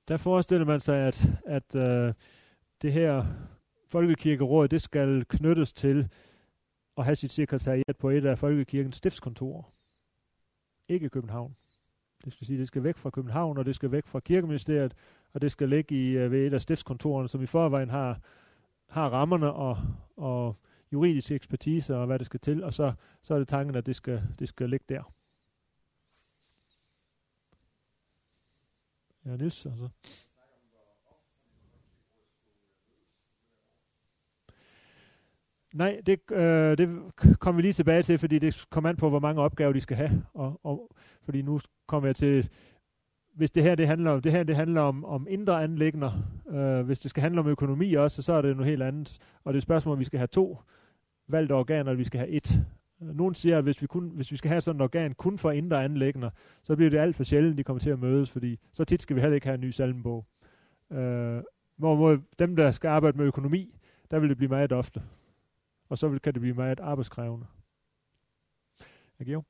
Der 0.09 0.17
forestiller 0.17 0.67
man 0.67 0.81
sig, 0.81 0.97
at, 0.97 1.33
at 1.47 1.75
øh, 1.75 2.15
det 2.83 2.93
her 2.93 3.25
folkekirkeråd, 3.87 4.69
det 4.69 4.83
skal 4.83 5.25
knyttes 5.25 5.73
til 5.73 6.09
at 6.97 7.05
have 7.05 7.17
sit 7.17 7.33
sekretariat 7.33 7.97
på 7.99 8.11
et 8.11 8.27
af 8.27 8.39
folkekirkens 8.39 8.97
stiftskontorer. 8.97 9.73
Ikke 10.89 11.09
København. 11.09 11.57
Det 12.25 12.33
skal 12.33 12.47
sige, 12.47 12.59
det 12.59 12.69
skal 12.69 12.85
væk 12.85 12.97
fra 12.97 13.11
København, 13.11 13.59
og 13.59 13.65
det 13.65 13.75
skal 13.75 13.93
væk 13.93 14.07
fra 14.07 14.21
kirkeministeriet, 14.21 14.95
og 15.35 15.43
det 15.43 15.53
skal 15.53 15.69
ligge 15.69 15.95
i, 15.95 16.11
øh, 16.11 16.31
ved 16.31 16.47
et 16.47 16.55
af 16.55 16.61
stiftskontorerne, 16.61 17.29
som 17.29 17.43
i 17.43 17.47
forvejen 17.47 17.91
har, 17.91 18.21
har 18.89 19.09
rammerne 19.09 19.53
og, 19.53 19.77
og 20.17 20.57
juridisk 20.93 21.31
ekspertise 21.31 21.97
og 21.97 22.07
hvad 22.07 22.19
det 22.19 22.27
skal 22.27 22.41
til, 22.41 22.65
og 22.65 22.73
så, 22.73 22.93
så 23.23 23.35
er 23.35 23.39
det 23.39 23.49
tanken, 23.49 23.77
at 23.77 23.87
det 23.87 23.97
skal, 23.97 24.23
det 24.39 24.49
skal 24.49 24.71
ligge 24.71 24.85
der. 24.89 25.13
Ja, 29.25 29.37
Niels, 29.37 29.67
altså. 29.67 29.89
Nej, 35.73 36.01
det, 36.07 36.21
øh, 36.33 36.79
det 36.79 36.89
kommer 37.39 37.57
vi 37.57 37.63
lige 37.63 37.73
tilbage 37.73 38.03
til, 38.03 38.19
fordi 38.19 38.39
det 38.39 38.67
kommer 38.71 38.91
an 38.91 38.97
på, 38.97 39.09
hvor 39.09 39.19
mange 39.19 39.43
opgaver 39.43 39.73
de 39.73 39.81
skal 39.81 39.97
have. 39.97 40.27
Og, 40.35 40.61
og, 40.63 40.91
fordi 41.25 41.43
nu 41.43 41.61
kommer 41.87 42.09
jeg 42.09 42.17
til, 42.17 42.51
hvis 43.35 43.51
det 43.51 43.63
her 43.63 43.75
det 43.75 43.87
handler 43.87 44.11
om, 44.11 44.21
det 44.21 44.33
her 44.33 44.43
det 44.43 44.57
handler 44.57 44.81
om, 44.81 45.05
om 45.05 45.27
indre 45.31 45.63
anlægner, 45.63 46.13
øh, 46.51 46.87
hvis 46.87 47.01
det 47.01 47.11
skal 47.11 47.21
handle 47.21 47.41
om 47.41 47.49
økonomi 47.49 47.95
også, 47.95 48.23
så 48.23 48.33
er 48.33 48.43
det 48.43 48.57
noget 48.57 48.71
helt 48.71 48.83
andet. 48.83 49.19
Og 49.45 49.53
det 49.53 49.57
er 49.57 49.59
et 49.59 49.63
spørgsmål, 49.63 49.93
om 49.93 49.99
vi 49.99 50.05
skal 50.05 50.19
have 50.19 50.27
to 50.27 50.59
valgte 51.29 51.53
organer, 51.53 51.91
eller 51.91 51.95
vi 51.95 52.05
skal 52.05 52.19
have 52.19 52.31
et. 52.31 52.63
Øh, 53.03 53.17
nogen 53.17 53.35
siger, 53.35 53.59
at 53.59 53.65
hvis 53.65 53.83
vi, 53.83 53.87
kun, 53.87 54.11
hvis 54.15 54.33
vi 54.33 54.37
skal 54.37 54.49
have 54.49 54.61
sådan 54.61 54.81
et 54.81 54.85
organ 54.85 55.15
kun 55.15 55.39
for 55.39 55.51
indre 55.51 55.85
anlægner, 55.85 56.31
så 56.63 56.77
bliver 56.77 56.91
det 56.91 56.99
alt 56.99 57.17
for 57.17 57.25
sjældent, 57.25 57.59
de 57.59 57.65
kommer 57.65 57.81
til 57.81 57.91
at 57.91 57.99
mødes, 57.99 58.31
fordi 58.31 58.59
så 58.73 58.85
tit 58.85 59.03
skal 59.03 59.17
vi 59.17 59.21
heller 59.21 59.35
ikke 59.35 59.47
have 59.47 59.55
en 59.55 59.61
ny 59.61 59.71
salmenbog. 59.71 60.27
Øh, 60.93 61.43
hvor 61.77 62.19
dem, 62.39 62.57
der 62.57 62.71
skal 62.71 62.89
arbejde 62.89 63.19
med 63.19 63.27
økonomi, 63.27 63.77
der 64.11 64.19
vil 64.19 64.29
det 64.29 64.37
blive 64.37 64.49
meget 64.49 64.73
ofte 64.73 65.03
og 65.93 65.99
så 65.99 66.09
vil, 66.09 66.21
kan 66.21 66.35
det 66.35 66.41
blive 66.41 66.55
meget 66.55 66.81
arbejdskrævende. 66.81 67.47
Jeg 69.19 69.27
giver. 69.27 69.43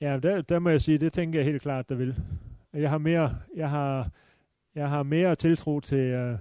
Ja, 0.00 0.18
der, 0.22 0.42
der 0.42 0.58
må 0.58 0.70
jeg 0.70 0.80
sige, 0.80 0.98
det 0.98 1.12
tænker 1.12 1.38
jeg 1.38 1.46
helt 1.46 1.62
klart, 1.62 1.88
der 1.88 1.94
vil. 1.94 2.16
Jeg 2.72 2.90
har 2.90 2.98
mere, 2.98 3.36
jeg 3.56 3.70
har, 3.70 4.10
jeg 4.74 4.88
har 4.88 5.02
mere 5.02 5.34
tiltro 5.34 5.80
til, 5.80 5.98
øh, 5.98 6.38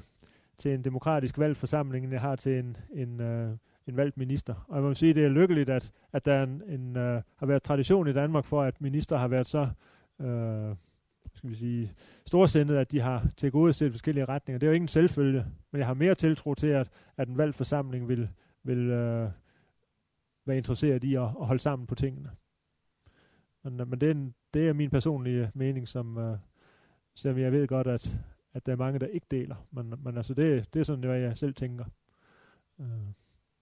til 0.58 0.74
en 0.74 0.84
demokratisk 0.84 1.38
valgt 1.38 1.58
forsamling, 1.58 2.04
end 2.06 2.14
jeg 2.14 2.22
har 2.22 2.36
til 2.36 2.60
en, 2.60 2.78
en, 2.94 3.22
øh, 3.22 3.52
en 3.88 3.98
valgt 3.98 4.18
minister. 4.18 4.66
Og 4.68 4.76
jeg 4.76 4.84
må 4.84 4.94
sige, 4.94 5.14
det 5.14 5.26
er 5.26 5.30
lykkeligt, 5.30 5.70
at, 5.70 5.92
at 6.14 6.26
der 6.26 6.44
en, 6.44 6.62
en, 6.68 6.98
øh, 6.98 7.22
har 7.36 7.46
været 7.46 7.64
tradition 7.64 8.08
i 8.08 8.14
Danmark 8.14 8.46
for, 8.46 8.64
at 8.64 8.82
minister 8.82 9.18
har 9.18 9.28
været 9.28 9.48
så 9.48 9.70
øh, 10.22 10.76
skal 11.34 11.50
vi 11.50 11.56
sige, 11.56 11.94
storsindet, 12.26 12.76
at 12.76 12.92
de 12.92 13.00
har 13.00 13.28
til 13.38 13.52
gode 13.52 13.74
set 13.74 13.92
forskellige 13.92 14.26
retninger. 14.26 14.60
Det 14.60 14.68
er 14.68 14.72
jo 14.72 14.76
ingen 14.76 14.88
selvfølge, 14.88 15.46
men 15.72 15.80
jeg 15.80 15.88
har 15.88 15.94
mere 15.94 16.16
tiltro 16.16 16.54
til, 16.54 16.68
at, 16.68 16.90
at 17.18 17.28
en 17.28 17.38
valgt 17.38 17.56
forsamling 17.56 18.08
vil, 18.08 18.30
vil 18.64 18.90
øh, 18.90 19.30
være 20.46 20.58
interesseret 20.58 21.04
i 21.04 21.16
at, 21.16 21.22
at 21.22 21.46
holde 21.46 21.62
sammen 21.62 21.88
på 21.88 21.96
tingene. 21.96 22.30
Men, 23.70 23.80
øh, 23.80 23.90
men 23.90 24.02
det, 24.02 24.08
er 24.08 24.12
en, 24.12 24.34
det 24.54 24.68
er 24.68 24.74
min 24.74 24.90
personlige 24.90 25.52
mening, 25.54 25.88
som, 25.88 26.18
uh, 26.18 26.38
selvom 27.16 27.40
jeg 27.40 27.52
ved 27.52 27.68
godt, 27.68 27.88
at, 27.88 28.18
at 28.54 28.66
der 28.66 28.72
er 28.72 28.76
mange, 28.76 29.00
der 29.00 29.08
ikke 29.08 29.28
deler. 29.32 29.56
Men, 29.72 29.94
men 30.04 30.18
altså, 30.18 30.34
det, 30.34 30.74
det 30.74 30.80
er 30.80 30.84
sådan, 30.84 31.04
hvad 31.04 31.20
jeg 31.20 31.38
selv 31.38 31.54
tænker. 31.54 31.86
Uh, 32.78 32.86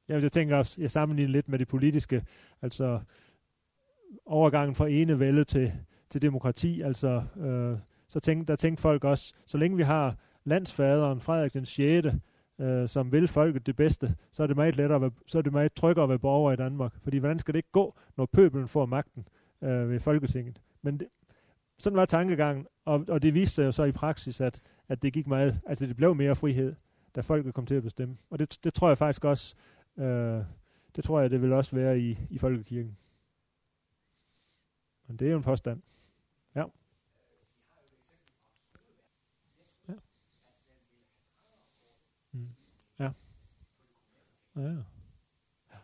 jeg, 0.08 0.24
jeg 0.24 0.32
tænker 0.32 0.58
også, 0.58 0.82
jeg 0.82 0.92
sammenligner 0.92 1.32
lidt 1.32 1.50
med 1.50 1.60
det 1.60 1.68
politiske, 1.68 2.26
altså 2.62 3.02
overgangen 4.26 4.76
fra 4.76 4.88
ene 4.88 5.20
vælde 5.20 5.44
til, 5.44 5.72
til 6.10 6.22
demokrati, 6.22 6.82
altså 6.82 7.24
uh, 7.36 7.80
så 8.08 8.20
tænk, 8.20 8.48
der 8.48 8.56
tænkte 8.56 8.82
folk 8.82 9.04
også, 9.04 9.34
så 9.46 9.58
længe 9.58 9.78
vi 9.78 9.84
har 9.84 10.16
landsfaderen 10.44 11.22
Frederik 11.22 11.54
den 11.54 11.66
6., 11.66 12.08
øh, 12.60 12.88
som 12.88 13.12
vil 13.12 13.28
folket 13.28 13.66
det 13.66 13.76
bedste, 13.76 14.16
så 14.32 14.44
er 14.44 14.48
det 14.48 14.56
meget 14.56 14.78
lettere, 14.78 15.02
være, 15.02 15.12
så 15.28 15.38
er 15.38 15.42
det 15.42 15.54
meget 15.54 15.74
tryggere 15.74 16.04
at 16.04 16.10
være 16.10 16.20
borger 16.20 16.52
i 16.52 16.56
Danmark. 16.56 16.94
Fordi 17.04 17.18
hvordan 17.18 17.40
skal 17.40 17.54
det 17.54 17.58
ikke 17.58 17.72
gå, 17.72 17.96
når 18.18 18.26
pøbelen 18.26 18.68
får 18.68 18.86
magten? 18.86 19.28
Øh, 19.62 19.90
ved 19.90 20.00
Folketinget. 20.00 20.62
Men 20.82 21.00
det, 21.00 21.08
sådan 21.78 21.98
var 21.98 22.06
tankegangen, 22.06 22.68
og, 22.86 23.06
og 23.08 23.22
det 23.22 23.34
viste 23.34 23.56
sig 23.56 23.66
jo 23.66 23.72
så 23.72 23.84
i 23.84 23.92
praksis, 23.92 24.42
at, 24.42 24.62
at 24.88 25.02
det 25.02 25.14
gik 25.14 25.28
meget, 25.28 25.62
altså 25.66 25.86
det 25.86 25.96
blev 25.96 26.16
mere 26.16 26.36
frihed, 26.36 26.76
da 27.16 27.22
folket 27.22 27.54
kom 27.54 27.66
til 27.66 27.76
at 27.76 27.84
bestemme. 27.84 28.18
Og 28.30 28.40
det, 28.40 28.60
det 28.64 28.74
tror 28.74 28.88
jeg 28.88 28.98
faktisk 28.98 29.26
også, 29.26 29.56
øh, 29.98 30.44
det 30.96 31.04
tror 31.04 31.22
jeg, 31.22 31.30
det 31.30 31.42
vil 31.42 31.54
også 31.54 31.76
være 31.76 32.00
i, 32.00 32.20
i 32.30 32.38
Folkekirken. 32.38 32.98
Men 35.08 35.18
det 35.18 35.28
er 35.28 35.32
jo 35.32 35.38
en 35.38 35.44
påstand. 35.44 35.82
Ja. 36.56 36.64
Ja. 39.88 39.94
Mm. 42.32 42.50
Ja. 43.00 43.12
Ja. 44.56 44.62
ja. 44.62 45.78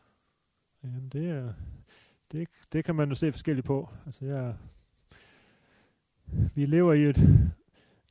Jamen, 0.84 1.10
det 1.10 1.30
er, 1.30 1.54
det, 2.32 2.48
det 2.74 2.86
kan 2.86 2.96
man 2.96 3.10
jo 3.10 3.16
se 3.16 3.32
forskelligt 3.32 3.68
på. 3.68 3.90
Altså, 4.06 4.26
jeg, 4.26 4.56
vi 6.56 6.66
lever 6.66 6.94
i 6.94 7.04
et, 7.04 7.18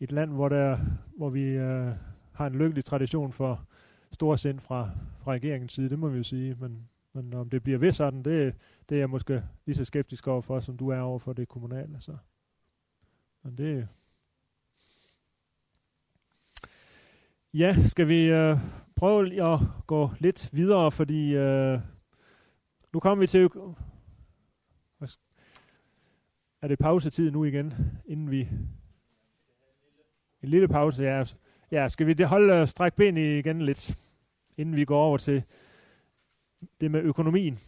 et 0.01 0.13
land, 0.13 0.31
hvor, 0.31 0.49
der, 0.49 0.79
hvor 1.17 1.31
vi 1.31 1.43
øh, 1.43 1.93
har 2.33 2.47
en 2.47 2.59
lykkelig 2.59 2.85
tradition 2.85 3.33
for 3.33 3.67
stor 4.13 4.37
sind 4.37 4.61
fra, 4.61 4.91
fra 5.19 5.33
regeringens 5.33 5.73
side, 5.73 5.91
det 5.91 5.99
må 5.99 6.09
vi 6.09 6.17
jo 6.17 6.23
sige. 6.23 6.57
Men, 6.61 6.89
men 7.13 7.35
om 7.35 7.51
det 7.51 7.63
bliver 7.63 7.79
ved 7.79 7.93
sådan, 7.93 8.23
det, 8.23 8.55
det 8.89 8.95
er 8.95 8.99
jeg 8.99 9.11
måske 9.11 9.43
lige 9.67 9.77
så 9.77 9.85
skeptisk 9.85 10.29
over 10.29 10.41
for, 10.41 10.61
som 10.61 10.77
du 10.77 10.89
er 10.89 11.01
over 11.01 11.19
for 11.19 11.33
det 11.33 11.49
kommunale. 11.49 12.01
Så. 12.01 12.17
Men 13.43 13.59
det... 13.59 13.89
Ja, 17.55 17.77
skal 17.87 18.09
vi 18.09 18.25
øh, 18.25 18.59
prøve 18.97 19.53
at 19.53 19.61
gå 19.87 20.11
lidt 20.19 20.51
videre, 20.53 20.91
fordi 20.91 21.35
øh, 21.35 21.81
nu 22.93 23.01
kommer 23.01 23.21
vi 23.21 23.27
til 23.27 23.49
er 26.63 26.69
det 26.69 26.79
pausetid 26.79 27.31
nu 27.31 27.45
igen, 27.45 27.75
inden 28.07 28.31
vi... 28.31 28.49
En 30.43 30.49
lille 30.49 30.69
pause, 30.69 31.03
ja. 31.03 31.25
Ja, 31.71 31.89
skal 31.89 32.07
vi 32.07 32.13
det 32.13 32.27
holde 32.27 32.55
øh, 32.55 32.67
stræk 32.67 32.95
ben 32.95 33.17
igen 33.17 33.63
lidt, 33.63 33.99
inden 34.57 34.77
vi 34.77 34.85
går 34.85 35.03
over 35.03 35.19
til 35.19 35.43
det 36.81 36.91
med 36.91 37.01
økonomien. 37.01 37.59